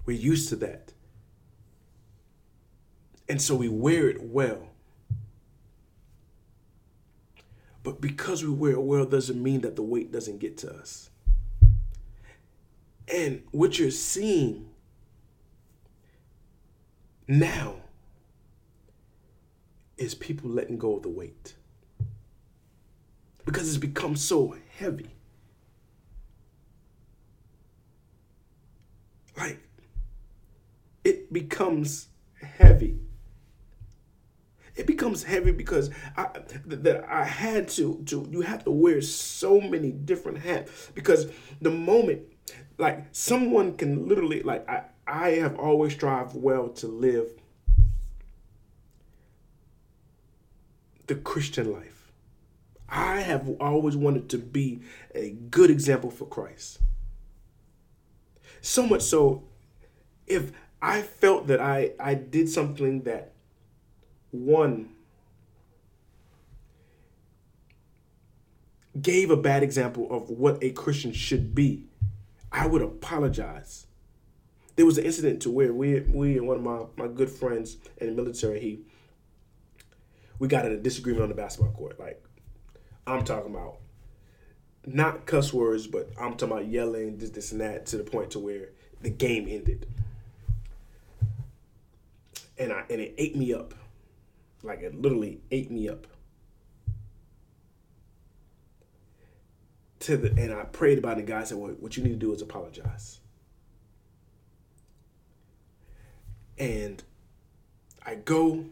[0.06, 0.94] We're used to that,
[3.30, 4.68] and so we wear it well.
[7.84, 11.10] But because we wear it well doesn't mean that the weight doesn't get to us.
[13.14, 14.70] And what you're seeing
[17.28, 17.76] now
[19.98, 21.56] is people letting go of the weight
[23.46, 25.10] because it's become so heavy.
[29.38, 29.60] Like,
[31.34, 32.08] becomes
[32.42, 33.00] heavy.
[34.76, 36.30] It becomes heavy because I
[36.66, 41.28] that I had to to you have to wear so many different hats because
[41.62, 42.22] the moment
[42.78, 47.34] like someone can literally like I I have always strived well to live
[51.08, 52.12] the Christian life.
[52.90, 54.82] I have always wanted to be
[55.14, 56.80] a good example for Christ.
[58.62, 59.44] So much so,
[60.28, 60.52] if
[60.84, 63.32] I felt that I, I did something that
[64.32, 64.90] one
[69.02, 71.86] gave a bad example of what a Christian should be,
[72.52, 73.88] I would apologize.
[74.76, 77.78] There was an incident to where we we and one of my, my good friends
[77.98, 78.82] in the military, he
[80.38, 81.98] we got in a disagreement on the basketball court.
[81.98, 82.22] Like
[83.08, 83.78] I'm talking about
[84.86, 88.32] not cuss words, but I'm talking about yelling, this, this, and that, to the point
[88.32, 89.88] to where the game ended.
[92.58, 93.74] And I and it ate me up.
[94.62, 96.08] Like it literally ate me up.
[100.02, 102.34] To the and I prayed about it, God said, Well, what you need to do
[102.34, 103.20] is apologize.
[106.58, 107.04] And
[108.06, 108.66] I go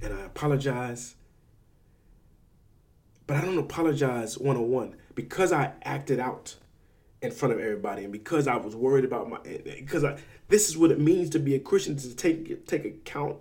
[0.00, 1.14] and I apologize.
[3.26, 6.56] But I don't apologize one on one because I acted out
[7.20, 10.76] in front of everybody and because I was worried about my because I this is
[10.76, 13.36] what it means to be a Christian to take take account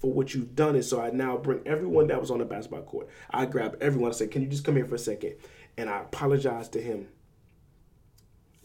[0.00, 2.82] for what you've done and so I now bring everyone that was on the basketball
[2.82, 3.08] court.
[3.30, 5.34] I grab everyone and say, "Can you just come here for a second?
[5.76, 7.08] And I apologize to him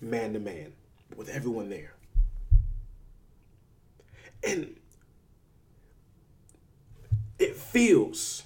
[0.03, 0.73] man to man
[1.15, 1.93] with everyone there.
[4.45, 4.75] And
[7.39, 8.43] it feels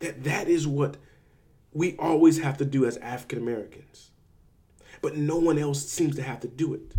[0.00, 0.96] that that is what
[1.72, 4.10] we always have to do as African Americans.
[5.00, 6.92] But no one else seems to have to do it.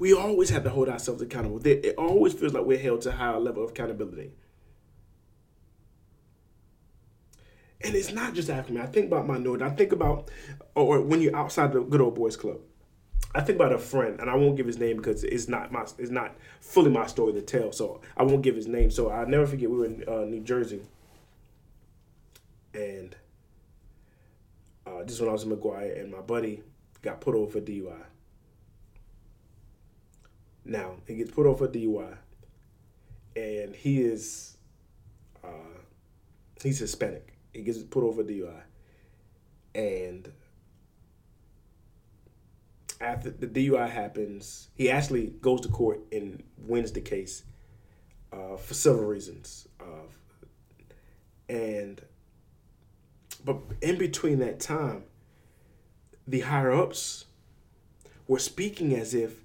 [0.00, 1.60] We always have to hold ourselves accountable.
[1.66, 4.32] It always feels like we're held to a higher level of accountability.
[7.82, 8.80] And it's not just African.
[8.80, 9.62] I think about minority.
[9.62, 10.30] I think about,
[10.74, 12.60] or when you're outside the good old boys club.
[13.34, 15.82] I think about a friend, and I won't give his name because it's not my
[15.98, 17.70] it's not fully my story to tell.
[17.70, 18.90] So I won't give his name.
[18.90, 20.80] So I'll never forget we were in uh, New Jersey,
[22.74, 23.14] and
[24.84, 26.64] uh, this when I was in McGuire, and my buddy
[27.02, 28.02] got put over for DUI.
[30.64, 32.16] Now he gets put over for DUI,
[33.36, 34.56] and he is
[35.42, 35.78] uh,
[36.62, 37.34] he's Hispanic.
[37.52, 38.62] He gets put over DUI,
[39.74, 40.30] and
[43.00, 47.44] after the DUI happens, he actually goes to court and wins the case
[48.32, 49.66] uh, for several reasons.
[49.80, 50.08] Uh,
[51.48, 52.02] and
[53.44, 55.04] but in between that time,
[56.26, 57.24] the higher ups
[58.28, 59.44] were speaking as if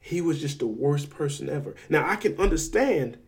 [0.00, 1.74] he was just the worst person ever.
[1.88, 3.18] Now I can understand.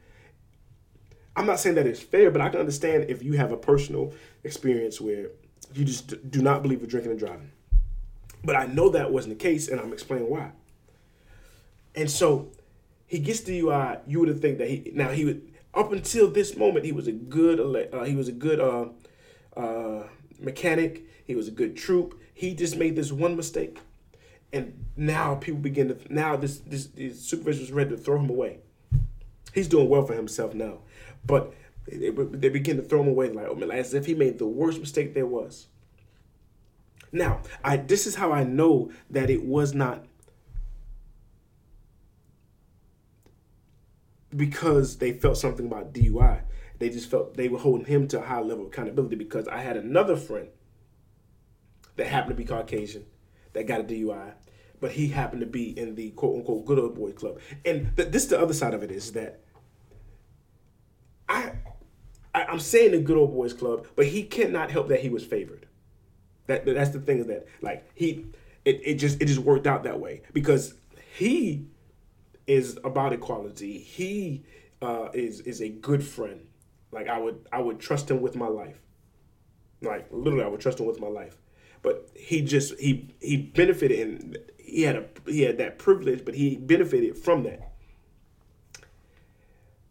[1.36, 4.12] I'm not saying that it's fair, but I can understand if you have a personal
[4.44, 5.28] experience where
[5.74, 7.52] you just do not believe in drinking and driving.
[8.42, 10.52] But I know that wasn't the case, and I'm explaining why.
[11.94, 12.50] And so
[13.06, 14.00] he gets DUI.
[14.06, 17.12] You would think that he now he would up until this moment he was a
[17.12, 17.60] good
[17.92, 18.86] uh, he was a good uh,
[19.56, 20.06] uh,
[20.38, 21.06] mechanic.
[21.26, 22.18] He was a good troop.
[22.34, 23.78] He just made this one mistake,
[24.52, 28.30] and now people begin to now this this, this supervisor is ready to throw him
[28.30, 28.58] away.
[29.54, 30.78] He's doing well for himself now,
[31.24, 31.52] but
[31.86, 35.14] they, they begin to throw him away like as if he made the worst mistake
[35.14, 35.66] there was.
[37.12, 40.04] Now, I this is how I know that it was not
[44.34, 46.42] because they felt something about DUI.
[46.78, 49.58] They just felt they were holding him to a high level of accountability because I
[49.58, 50.48] had another friend
[51.96, 53.04] that happened to be Caucasian
[53.52, 54.32] that got a DUI,
[54.80, 57.38] but he happened to be in the quote unquote good old boy club.
[57.64, 59.40] And th- this the other side of it is that
[61.28, 61.52] I,
[62.34, 65.24] I am saying the good old boys club, but he cannot help that he was
[65.24, 65.66] favored.
[66.46, 68.26] That that's the thing is that like he
[68.64, 70.74] it, it just it just worked out that way because
[71.16, 71.66] he
[72.46, 73.78] is about equality.
[73.78, 74.44] He
[74.82, 76.46] uh, is is a good friend.
[76.90, 78.80] Like I would I would trust him with my life.
[79.82, 81.39] Like literally, I would trust him with my life.
[81.82, 86.34] But he just he he benefited and he had a he had that privilege, but
[86.34, 87.72] he benefited from that.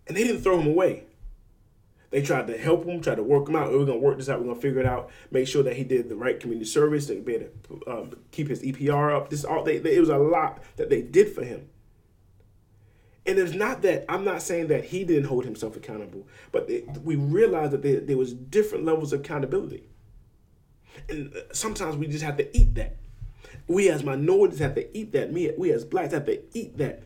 [0.07, 1.05] And they didn't throw him away.
[2.11, 3.71] They tried to help him, tried to work him out.
[3.71, 4.39] We're gonna work this out.
[4.39, 5.11] We're gonna figure it out.
[5.29, 7.05] Make sure that he did the right community service.
[7.05, 9.29] They be able to um, keep his EPR up.
[9.29, 11.69] This all they, they, it was a lot that they did for him.
[13.25, 16.67] And it's not that I'm not saying that he didn't hold himself accountable, but
[17.03, 19.83] we realized that there was different levels of accountability.
[21.07, 22.95] And uh, sometimes we just have to eat that.
[23.67, 25.31] We as minorities have to eat that.
[25.31, 27.03] Me, we as blacks have to eat that.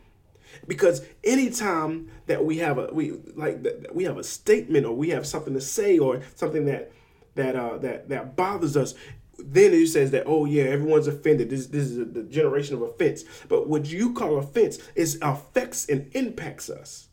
[0.68, 5.10] Because anytime that we have a we like that we have a statement or we
[5.10, 6.92] have something to say or something that
[7.36, 8.94] that uh, that that bothers us,
[9.38, 13.24] then it says that oh yeah everyone's offended this, this is the generation of offense
[13.48, 17.10] but what you call offense is affects and impacts us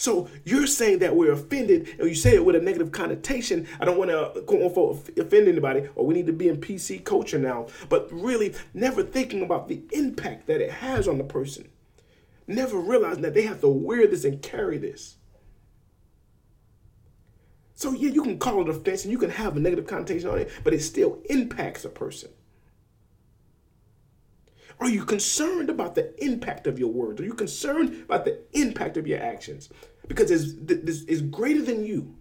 [0.00, 3.68] so you're saying that we're offended and you say it with a negative connotation.
[3.78, 7.66] I don't want to offend anybody or we need to be in pc culture now.
[7.90, 11.68] But really never thinking about the impact that it has on the person.
[12.46, 15.16] Never realizing that they have to wear this and carry this.
[17.74, 20.38] So yeah, you can call it offense and you can have a negative connotation on
[20.38, 22.30] it, but it still impacts a person.
[24.80, 27.20] Are you concerned about the impact of your words?
[27.20, 29.68] Are you concerned about the impact of your actions?
[30.08, 30.54] Because it's,
[31.02, 32.16] is greater than you.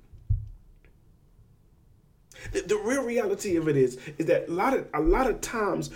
[2.51, 5.41] The, the, real reality of it is, is that a lot of a lot of
[5.41, 5.89] times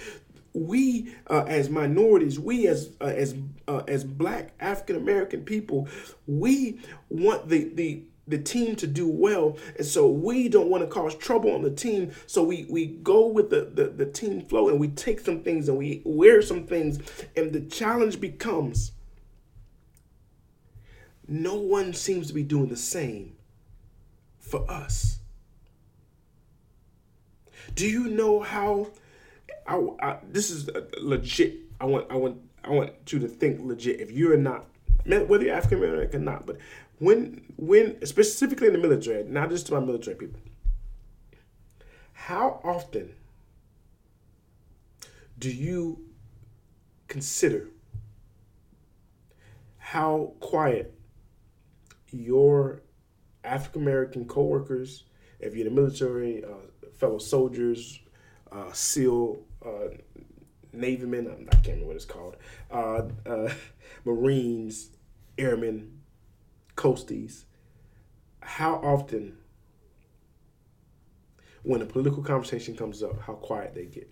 [0.53, 3.35] we uh, as minorities, we as uh, as
[3.67, 5.87] uh, as Black African American people,
[6.27, 9.57] we want the the the team to do well.
[9.77, 12.11] And so we don't want to cause trouble on the team.
[12.25, 15.67] So we, we go with the, the, the team flow and we take some things
[15.67, 16.99] and we wear some things.
[17.35, 18.93] And the challenge becomes
[21.27, 23.35] no one seems to be doing the same
[24.39, 25.19] for us.
[27.75, 28.89] Do you know how
[29.65, 31.55] I, I, this is uh, legit?
[31.79, 34.01] I want I want I want you to think legit.
[34.01, 34.67] If you're not
[35.05, 36.57] whether you're African American or not, but
[37.03, 40.39] when when specifically in the military, not just to my military people,
[42.13, 43.13] how often
[45.37, 45.99] do you
[47.09, 47.67] consider
[49.77, 50.97] how quiet
[52.09, 52.81] your
[53.43, 55.03] African American coworkers,
[55.39, 57.99] if you're in the military, uh, fellow soldiers,
[58.51, 59.89] uh, SEAL, uh,
[60.71, 62.37] Navymen, I can't remember what it's called,
[62.71, 63.53] uh, uh,
[64.05, 64.91] Marines,
[65.37, 66.02] Airmen,
[66.75, 67.45] coasties,
[68.41, 69.37] how often,
[71.63, 74.11] when a political conversation comes up, how quiet they get.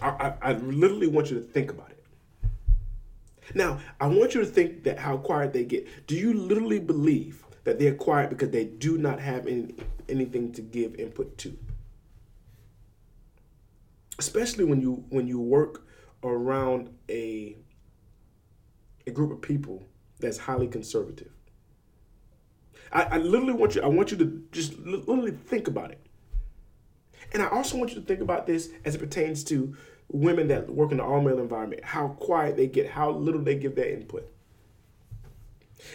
[0.00, 2.04] I, I, I literally want you to think about it.
[3.54, 6.06] Now, I want you to think that how quiet they get.
[6.06, 9.74] Do you literally believe that they're quiet because they do not have any,
[10.08, 11.56] anything to give input to?
[14.18, 15.86] Especially when you when you work
[16.24, 17.56] around a
[19.06, 19.86] a group of people
[20.20, 21.30] that's highly conservative.
[22.92, 26.00] I, I literally want you, I want you to just literally think about it.
[27.32, 29.76] And I also want you to think about this as it pertains to
[30.10, 33.54] women that work in the all male environment, how quiet they get, how little they
[33.56, 34.30] give their input.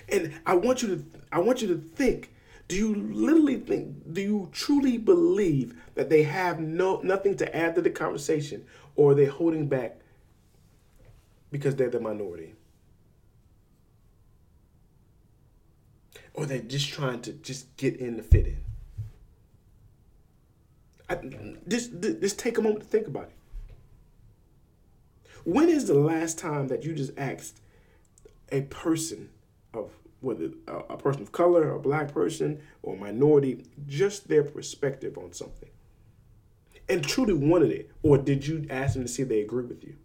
[0.07, 2.31] And I want you to I want you to think,
[2.67, 7.75] Do you literally think, do you truly believe that they have no nothing to add
[7.75, 8.65] to the conversation
[8.95, 9.99] or are they holding back
[11.51, 12.53] because they're the minority?
[16.33, 18.57] Or they're just trying to just get in the fit in?
[21.09, 21.19] I,
[21.67, 23.35] just, just take a moment to think about it.
[25.43, 27.59] When is the last time that you just asked
[28.51, 29.29] a person
[29.73, 35.33] of whether a, person of color, a black person, or minority, just their perspective on
[35.33, 35.69] something,
[36.87, 39.83] and truly wanted it, or did you ask them to see if they agree with
[39.83, 39.95] you?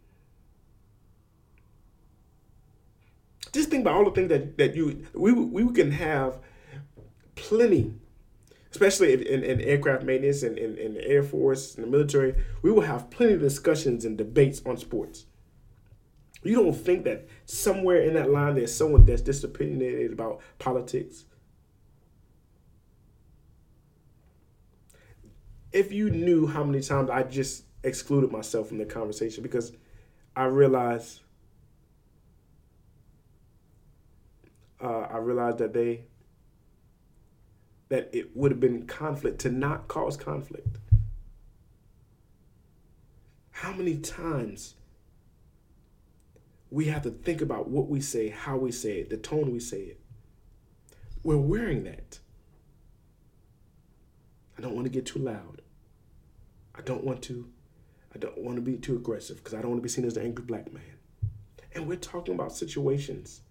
[3.53, 6.39] Just think about all the things that that you we we can have
[7.35, 7.95] plenty
[8.71, 12.71] especially in, in, aircraft maintenance and in, in, the Air Force and the military, we
[12.71, 15.27] will have plenty of discussions and debates on sports.
[16.43, 21.25] You don't think that somewhere in that line there's someone that's disopinionated about politics?
[25.73, 29.73] If you knew how many times I just excluded myself from the conversation because
[30.37, 31.21] I realized
[34.81, 36.05] uh, I realized that they
[37.89, 40.79] that it would have been conflict to not cause conflict.
[43.51, 44.75] How many times
[46.71, 49.61] we have to think about what we say, how we say it, the tone we
[49.61, 50.01] say it.
[51.23, 52.19] We're wearing that.
[54.57, 55.63] I don't want to get too loud.
[56.75, 57.49] I don't want to
[58.15, 60.15] I don't want to be too aggressive because I don't want to be seen as
[60.15, 60.83] the angry black man.
[61.75, 63.43] And we're talking about situations.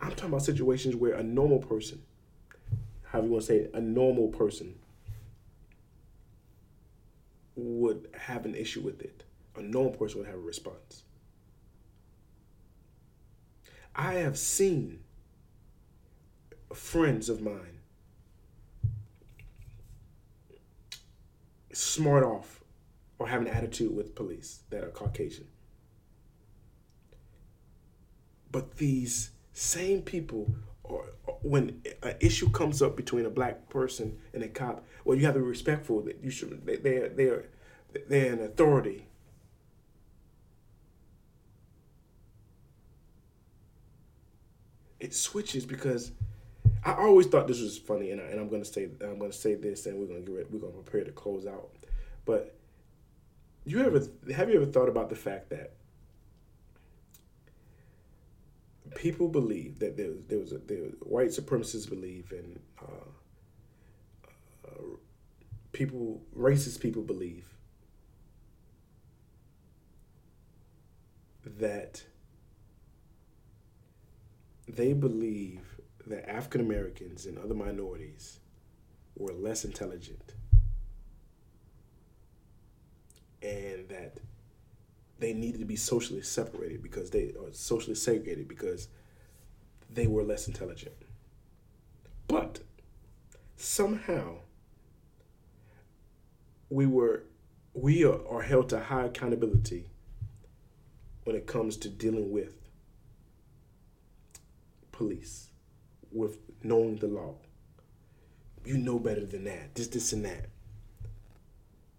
[0.00, 2.02] I'm talking about situations where a normal person,
[3.04, 4.74] how you want to say it, a normal person
[7.56, 9.24] would have an issue with it.
[9.56, 11.02] A normal person would have a response.
[13.94, 15.00] I have seen
[16.72, 17.80] friends of mine
[21.72, 22.62] smart off
[23.18, 25.48] or have an attitude with police that are Caucasian.
[28.52, 30.54] But these same people,
[30.84, 31.06] or
[31.42, 35.34] when an issue comes up between a black person and a cop, well, you have
[35.34, 36.64] to be respectful that you should.
[36.64, 37.44] They, they're they're
[38.08, 39.08] they're an authority
[45.00, 46.12] it switches because
[46.84, 49.54] I always thought this was funny, and, I, and I'm gonna say I'm gonna say
[49.54, 51.70] this, and we're gonna get ready, we're gonna prepare to close out.
[52.24, 52.54] But
[53.64, 54.00] you ever
[54.32, 55.72] have you ever thought about the fact that
[58.98, 63.08] people believe that there was there was, a, there white supremacists believe and uh,
[64.66, 64.96] uh,
[65.70, 67.46] people racist people believe
[71.44, 72.02] that
[74.68, 75.60] they believe
[76.04, 78.40] that African Americans and other minorities
[79.16, 80.34] were less intelligent
[83.42, 84.18] and that
[85.18, 88.88] they needed to be socially separated because they are socially segregated because
[89.90, 90.94] they were less intelligent.
[92.28, 92.60] But
[93.56, 94.36] somehow
[96.70, 97.24] we were
[97.74, 99.86] we are, are held to high accountability
[101.24, 102.54] when it comes to dealing with
[104.92, 105.48] police
[106.10, 107.34] with knowing the law.
[108.64, 109.74] You know better than that.
[109.74, 110.46] This, this, and that.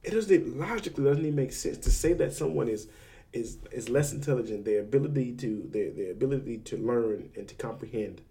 [0.03, 2.88] It doesn't logically doesn't even make sense to say that someone is
[3.34, 4.65] is is less intelligent.
[4.65, 8.21] Their ability to their their ability to learn and to comprehend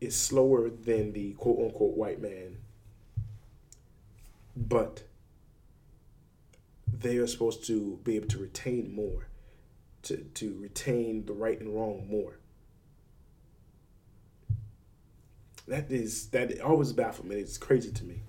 [0.00, 2.58] is slower than the quote unquote white man.
[4.56, 5.04] But
[6.86, 9.26] they are supposed to be able to retain more,
[10.02, 12.38] to, to retain the right and wrong more.
[15.66, 17.36] That is that always baffles me.
[17.36, 18.22] It's crazy to me.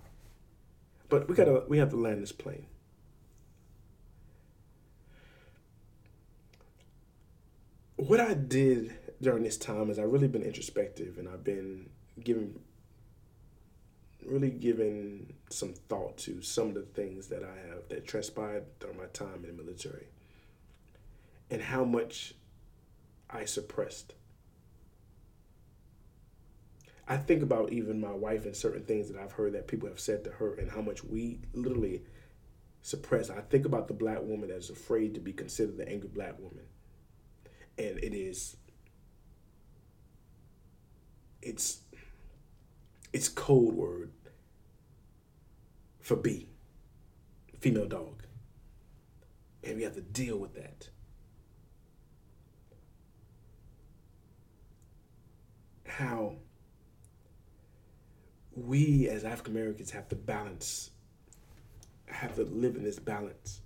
[1.10, 2.66] But we gotta we have to land this plane.
[8.08, 11.90] What I did during this time is I've really been introspective and I've been
[12.24, 12.60] giving
[14.24, 18.98] really given some thought to some of the things that I have that transpired during
[18.98, 20.06] my time in the military
[21.50, 22.36] and how much
[23.28, 24.14] I suppressed
[27.08, 30.00] I think about even my wife and certain things that I've heard that people have
[30.00, 32.04] said to her and how much we literally
[32.84, 33.32] suppress.
[33.32, 36.66] I think about the black woman that's afraid to be considered the angry black woman.
[37.78, 38.58] And it is
[41.42, 41.80] it's
[43.14, 44.12] it's code word
[46.02, 46.50] for B,
[47.60, 48.24] female dog.
[49.64, 50.90] And we have to deal with that.
[55.86, 56.36] How
[58.56, 60.92] we as African Americans have to balance,
[62.08, 63.62] have to live in this balance.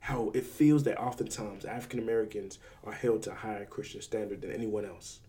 [0.00, 4.52] How it feels that oftentimes African Americans are held to a higher Christian standard than
[4.52, 5.20] anyone else.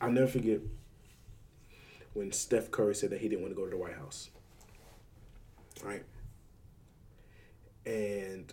[0.00, 0.60] I'll never forget
[2.14, 4.30] when Steph Curry said that he didn't want to go to the White House.
[5.84, 6.04] Right?
[7.84, 8.52] And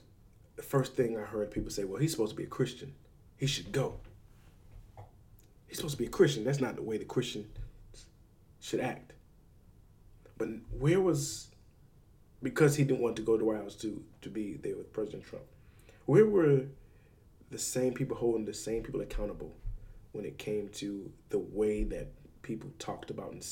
[0.56, 2.94] the first thing I heard people say, well, he's supposed to be a Christian.
[3.38, 4.00] He should go.
[5.68, 6.44] He's supposed to be a Christian.
[6.44, 7.48] That's not the way the Christian
[8.60, 9.14] should act.
[10.38, 11.50] But where was,
[12.44, 15.24] because he didn't want to go to White House to, to be there with President
[15.24, 15.46] Trump,
[16.06, 16.66] where were
[17.50, 19.56] the same people holding the same people accountable
[20.12, 22.08] when it came to the way that
[22.42, 23.46] people talked about and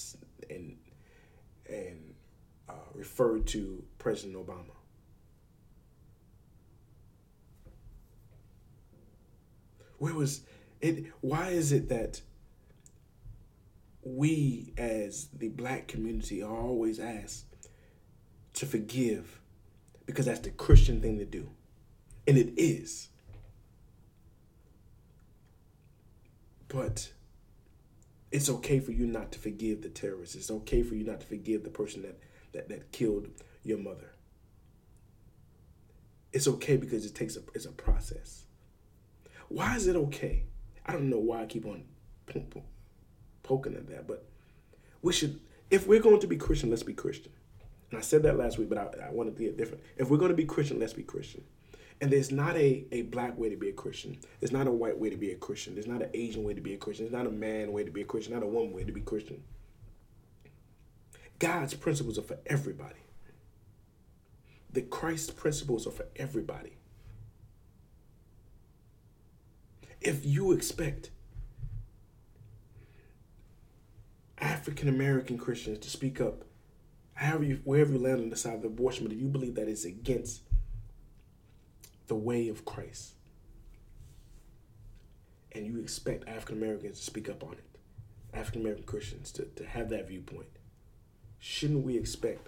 [0.50, 0.78] and,
[1.70, 2.14] and
[2.68, 4.76] uh, referred to President Obama.
[9.98, 10.42] Where was
[10.82, 11.06] it?
[11.22, 12.22] Why is it that
[14.04, 17.51] we, as the black community, are always asked
[18.54, 19.39] to forgive
[20.06, 21.49] because that's the Christian thing to do?
[22.28, 23.10] And it is.
[26.68, 27.12] But
[28.32, 30.36] it's okay for you not to forgive the terrorist.
[30.36, 32.20] It's okay for you not to forgive the person that,
[32.54, 33.28] that, that killed
[33.64, 34.14] your mother.
[36.32, 38.45] It's okay because it takes a it's a process.
[39.49, 40.45] Why is it okay?
[40.86, 41.84] I don't know why I keep on
[43.43, 44.26] poking at that, but
[45.02, 47.34] we should if we're going to be Christian, let's be Christian.
[47.92, 49.84] And I said that last week, but I, I want to be different.
[49.98, 51.44] If we're going to be Christian, let's be Christian.
[52.00, 54.18] And there's not a, a black way to be a Christian.
[54.39, 55.76] There's not a white way to be a Christian.
[55.76, 57.06] There's not an Asian way to be a Christian.
[57.06, 58.34] There's not a man way to be a Christian.
[58.34, 59.44] Not a woman way to be Christian.
[61.38, 62.96] God's principles are for everybody.
[64.72, 66.78] The Christ principles are for everybody.
[70.00, 71.12] If you expect
[74.39, 76.46] African American Christians to speak up,
[77.22, 79.67] however you, wherever you land on the side of abortion, but if you believe that
[79.67, 80.41] it's against
[82.07, 83.13] the way of Christ.
[85.51, 87.80] And you expect African Americans to speak up on it,
[88.34, 90.47] African American Christians to, to have that viewpoint.
[91.39, 92.47] Shouldn't we expect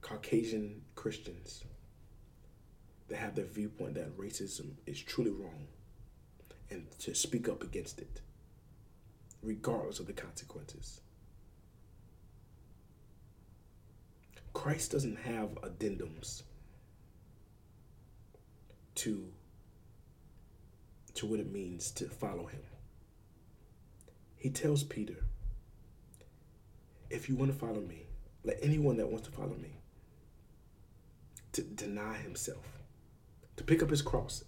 [0.00, 1.64] Caucasian Christians
[3.08, 5.66] to have their viewpoint that racism is truly wrong
[6.70, 8.20] and to speak up against it,
[9.42, 11.00] regardless of the consequences?
[14.58, 16.42] Christ doesn't have addendums
[18.96, 19.28] to
[21.14, 22.62] to what it means to follow him.
[24.34, 25.14] He tells Peter,
[27.08, 28.06] if you want to follow me,
[28.42, 29.78] let anyone that wants to follow me
[31.52, 32.82] to deny himself,
[33.58, 34.42] to pick up his cross.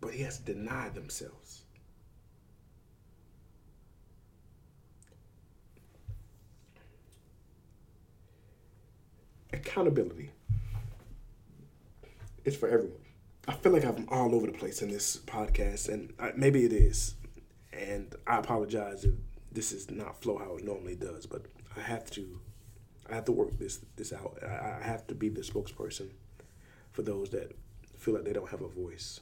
[0.00, 1.62] But he has to deny themselves.
[9.54, 10.32] Accountability
[12.44, 12.98] is for everyone.
[13.46, 16.72] I feel like I'm all over the place in this podcast, and I, maybe it
[16.72, 17.14] is.
[17.72, 19.14] And I apologize if
[19.52, 21.46] this is not flow how it normally does, but
[21.76, 22.40] I have to,
[23.08, 24.38] I have to work this this out.
[24.42, 26.10] I, I have to be the spokesperson
[26.90, 27.56] for those that
[27.96, 29.20] feel like they don't have a voice.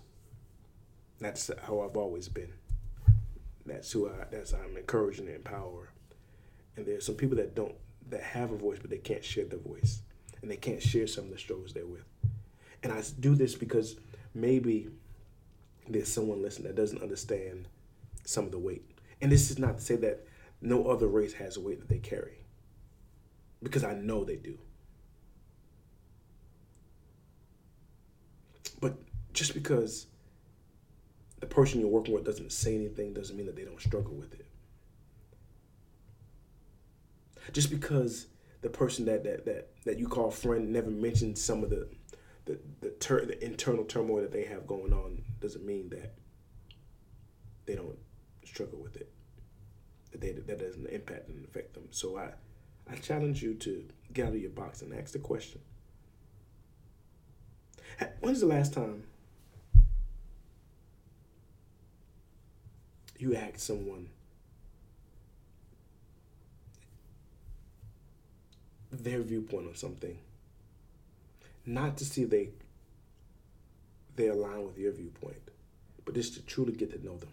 [1.21, 2.53] That's how I've always been.
[3.67, 4.25] That's who I.
[4.31, 5.91] That's I'm encouraging and empower.
[6.77, 7.75] And there's some people that don't
[8.09, 10.01] that have a voice, but they can't share their voice,
[10.43, 12.05] and they can't share some of the struggles they're with.
[12.83, 13.97] And I do this because
[14.35, 14.89] maybe
[15.89, 17.69] there's someone listening that doesn't understand
[18.25, 18.85] some of the weight.
[19.21, 20.27] And this is not to say that
[20.61, 22.39] no other race has a weight that they carry,
[23.63, 24.59] because I know they do.
[28.81, 28.95] But
[29.33, 30.07] just because
[31.41, 34.33] the person you're working with doesn't say anything doesn't mean that they don't struggle with
[34.35, 34.47] it.
[37.53, 38.27] Just because
[38.63, 41.89] the person that that that, that you call friend never mentioned some of the
[42.47, 46.15] the the, ter- the internal turmoil that they have going on doesn't mean that
[47.67, 47.99] they don't
[48.45, 49.11] struggle with it.
[50.13, 51.89] That they that doesn't impact and affect them.
[51.91, 52.31] So I
[52.91, 55.61] I challenge you to get out of your box and ask the question.
[58.21, 59.05] When's the last time
[63.19, 64.09] you asked someone
[68.93, 70.19] their viewpoint on something
[71.65, 72.51] not to see they
[74.15, 75.51] they align with your viewpoint,
[76.05, 77.31] but just to truly get to know them.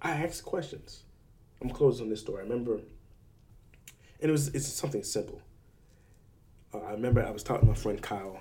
[0.00, 1.02] I asked questions.
[1.60, 2.40] I'm closing on this story.
[2.40, 2.84] I remember, and
[4.20, 5.40] it was it's something simple.
[6.72, 8.40] Uh, I remember I was talking to my friend Kyle,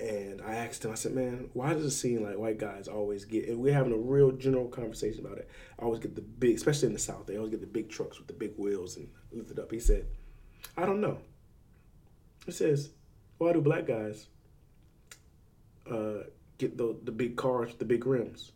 [0.00, 3.24] And I asked him, I said, man, why does it seem like white guys always
[3.24, 6.56] get, and we're having a real general conversation about it, I always get the big,
[6.56, 9.08] especially in the South, they always get the big trucks with the big wheels and
[9.30, 9.70] lifted up.
[9.70, 10.06] He said,
[10.76, 11.18] I don't know.
[12.44, 12.90] He says,
[13.38, 14.26] why do black guys
[15.88, 16.24] uh,
[16.58, 18.50] get the, the big cars with the big rims?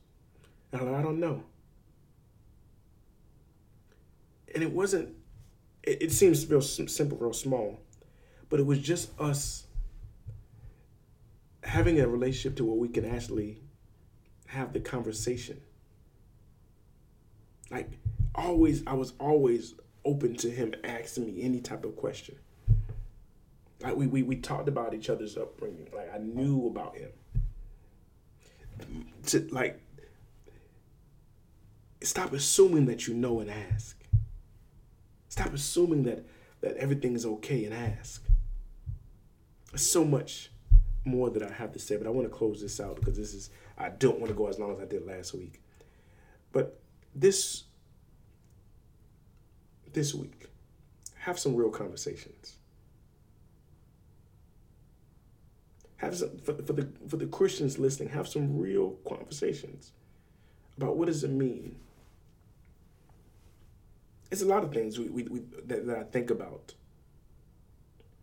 [0.72, 1.44] And I'm like, I don't know.
[4.52, 5.14] And it wasn't,
[5.84, 7.78] it, it seems real simple, real small,
[8.50, 9.67] but it was just us
[11.68, 13.60] having a relationship to where we can actually
[14.46, 15.60] have the conversation.
[17.70, 17.90] Like
[18.34, 22.36] always, I was always open to him asking me any type of question.
[23.82, 25.88] Like we, we, we talked about each other's upbringing.
[25.94, 27.10] Like I knew about him.
[29.26, 29.78] To like
[32.02, 34.02] stop assuming that you know and ask.
[35.28, 36.24] Stop assuming that
[36.62, 38.24] that everything is okay and ask.
[39.76, 40.50] So much
[41.08, 43.34] more that I have to say, but I want to close this out because this
[43.34, 45.60] is I don't want to go as long as I did last week.
[46.52, 46.78] But
[47.14, 47.64] this
[49.92, 50.46] this week,
[51.20, 52.56] have some real conversations.
[55.96, 59.92] Have some for, for the for the Christians listening, have some real conversations
[60.76, 61.76] about what does it mean.
[64.30, 66.74] It's a lot of things we, we, we that, that I think about.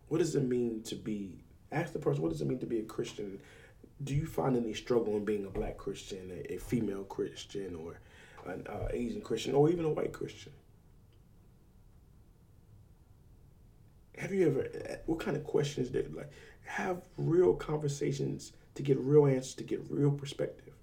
[0.08, 1.42] What does it mean to be
[1.72, 3.40] Ask the person, what does it mean to be a Christian?
[4.02, 7.98] Do you find any struggle in being a black Christian, a, a female Christian, or
[8.46, 10.52] an uh, Asian Christian, or even a white Christian?
[14.18, 16.30] Have you ever, what kind of questions did, like,
[16.64, 20.74] have real conversations to get real answers, to get real perspective?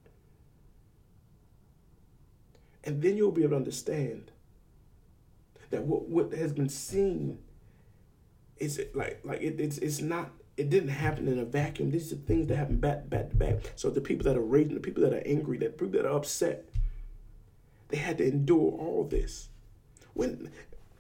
[2.83, 4.31] And then you'll be able to understand
[5.69, 7.39] that what, what has been seen
[8.57, 11.91] is like like it, it's it's not it didn't happen in a vacuum.
[11.91, 13.55] These are things that happen back, back to back.
[13.75, 16.15] So the people that are raging, the people that are angry, the people that are
[16.15, 16.65] upset,
[17.89, 19.49] they had to endure all this.
[20.13, 20.51] When,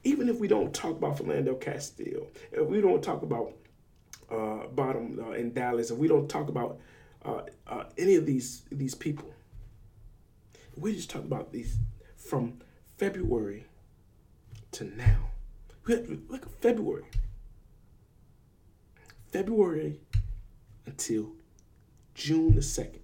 [0.03, 3.53] even if we don't talk about Philando Castile, if we don't talk about
[4.31, 6.79] uh, Botham uh, in Dallas, if we don't talk about
[7.23, 9.31] uh, uh, any of these these people,
[10.75, 11.77] we just talk about these
[12.17, 12.59] from
[12.97, 13.65] February
[14.71, 15.29] to now.
[15.87, 17.05] Look at February.
[19.33, 19.99] February
[20.85, 21.31] until
[22.13, 22.99] June the 2nd.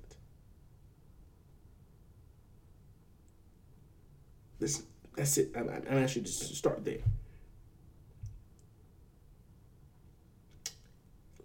[4.60, 5.52] Listen, that's it.
[5.58, 7.00] I'm, I'm actually just start there.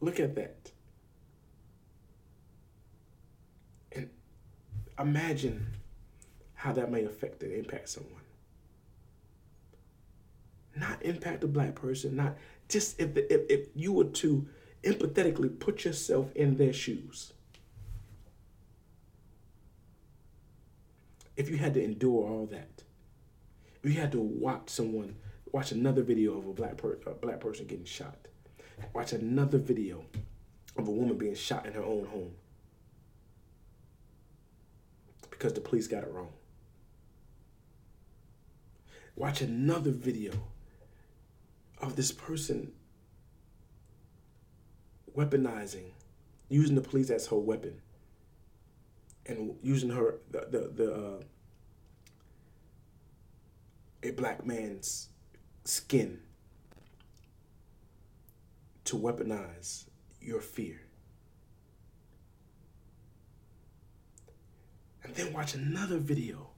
[0.03, 0.70] Look at that.
[3.93, 4.11] And
[4.99, 5.66] imagine
[6.53, 8.12] how that may affect and impact someone.
[10.76, 12.37] Not impact a black person, not
[12.68, 14.47] just if, if, if you were to
[14.85, 17.32] empathetically put yourself in their shoes.
[21.37, 22.82] If you had to endure all that,
[23.82, 25.16] if you had to watch someone,
[25.51, 28.28] watch another video of a black, per, a black person getting shot,
[28.93, 30.05] watch another video
[30.76, 32.32] of a woman being shot in her own home
[35.30, 36.32] because the police got it wrong.
[39.16, 40.32] Watch another video
[41.80, 42.72] of this person
[45.16, 45.92] weaponizing,
[46.48, 47.80] using the police as her weapon,
[49.26, 51.22] and using her the the, the uh,
[54.02, 55.08] a black man's
[55.64, 56.20] skin
[58.84, 59.84] to weaponize
[60.20, 60.80] your fear.
[65.02, 66.48] And then watch another video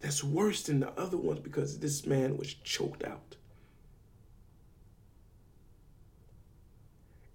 [0.00, 3.36] that's worse than the other ones because this man was choked out.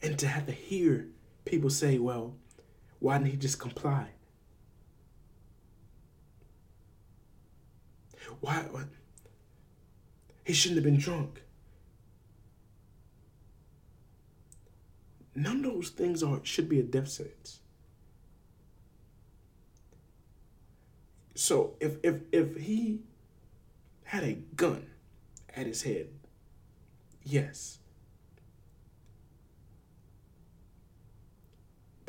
[0.05, 1.07] And to have to hear
[1.45, 2.35] people say, well,
[2.99, 4.09] why didn't he just comply?
[8.39, 8.67] Why?
[8.69, 8.85] What?
[10.43, 11.41] He shouldn't have been drunk.
[15.33, 17.61] None of those things are should be a death sentence.
[21.33, 22.99] So if if if he
[24.03, 24.85] had a gun
[25.55, 26.09] at his head,
[27.23, 27.79] yes,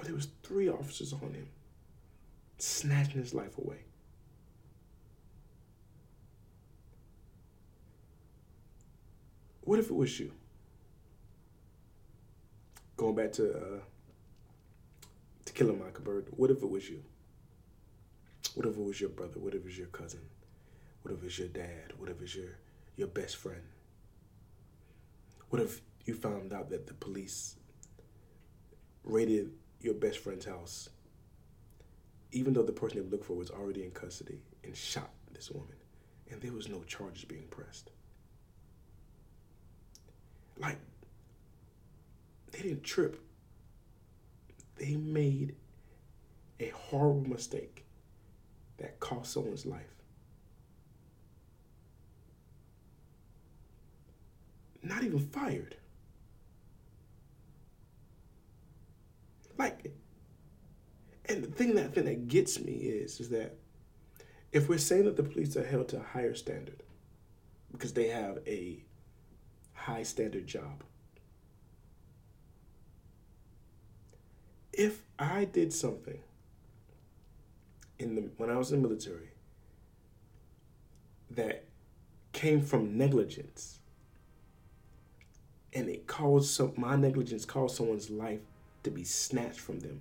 [0.06, 1.48] there was three officers on him,
[2.58, 3.78] snatching his life away.
[9.62, 10.32] What if it was you?
[12.96, 13.80] Going back to uh,
[15.44, 16.28] to kill a mockingbird.
[16.30, 17.02] What if it was you?
[18.54, 19.40] What if it was your brother?
[19.40, 20.20] What if it was your cousin?
[21.02, 21.92] What if it's your dad?
[21.98, 22.58] What if it's your
[22.96, 23.62] your best friend?
[25.50, 27.56] What if you found out that the police
[29.02, 29.50] raided
[29.80, 30.88] your best friend's house,
[32.32, 35.76] even though the person they looked for was already in custody and shot this woman,
[36.30, 37.90] and there was no charges being pressed.
[40.58, 40.78] Like,
[42.52, 43.20] they didn't trip.
[44.76, 45.54] They made
[46.60, 47.84] a horrible mistake
[48.78, 49.94] that cost someone's life.
[54.82, 55.76] Not even fired.
[59.58, 59.92] Like,
[61.26, 63.56] and the thing that thing that gets me is is that
[64.52, 66.82] if we're saying that the police are held to a higher standard
[67.72, 68.82] because they have a
[69.74, 70.82] high standard job.
[74.72, 76.18] If I did something
[77.98, 79.30] in the when I was in the military
[81.30, 81.64] that
[82.32, 83.78] came from negligence
[85.72, 88.40] and it caused some my negligence caused someone's life
[88.86, 90.00] to be snatched from them,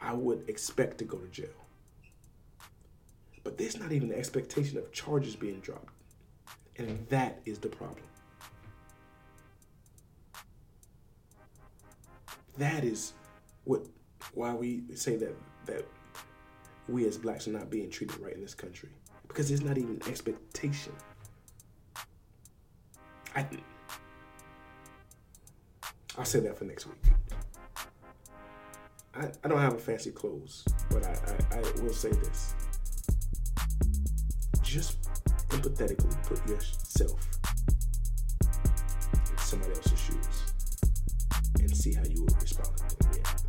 [0.00, 1.46] I would expect to go to jail.
[3.44, 5.92] But there's not even the expectation of charges being dropped.
[6.76, 8.02] And that is the problem.
[12.58, 13.12] That is
[13.62, 13.86] what
[14.34, 15.86] why we say that that
[16.88, 18.88] we as blacks are not being treated right in this country.
[19.28, 20.92] Because there's not even expectation.
[23.36, 23.46] I
[26.16, 26.96] I'll say that for next week.
[29.18, 32.54] I, I don't have a fancy clothes, but I, I, I will say this.
[34.62, 35.02] Just
[35.48, 37.18] empathetically put yourself
[38.40, 40.52] in somebody else's shoes
[41.58, 43.44] and see how you would respond and react.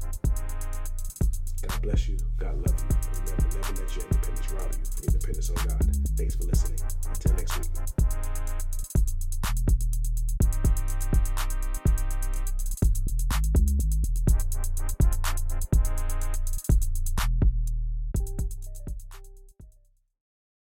[1.62, 2.18] God bless you.
[2.38, 2.98] God love you.
[3.22, 5.96] Remember, never let your independence rob you from independence on God.
[6.18, 6.80] Thanks for listening.
[7.06, 8.49] Until next week.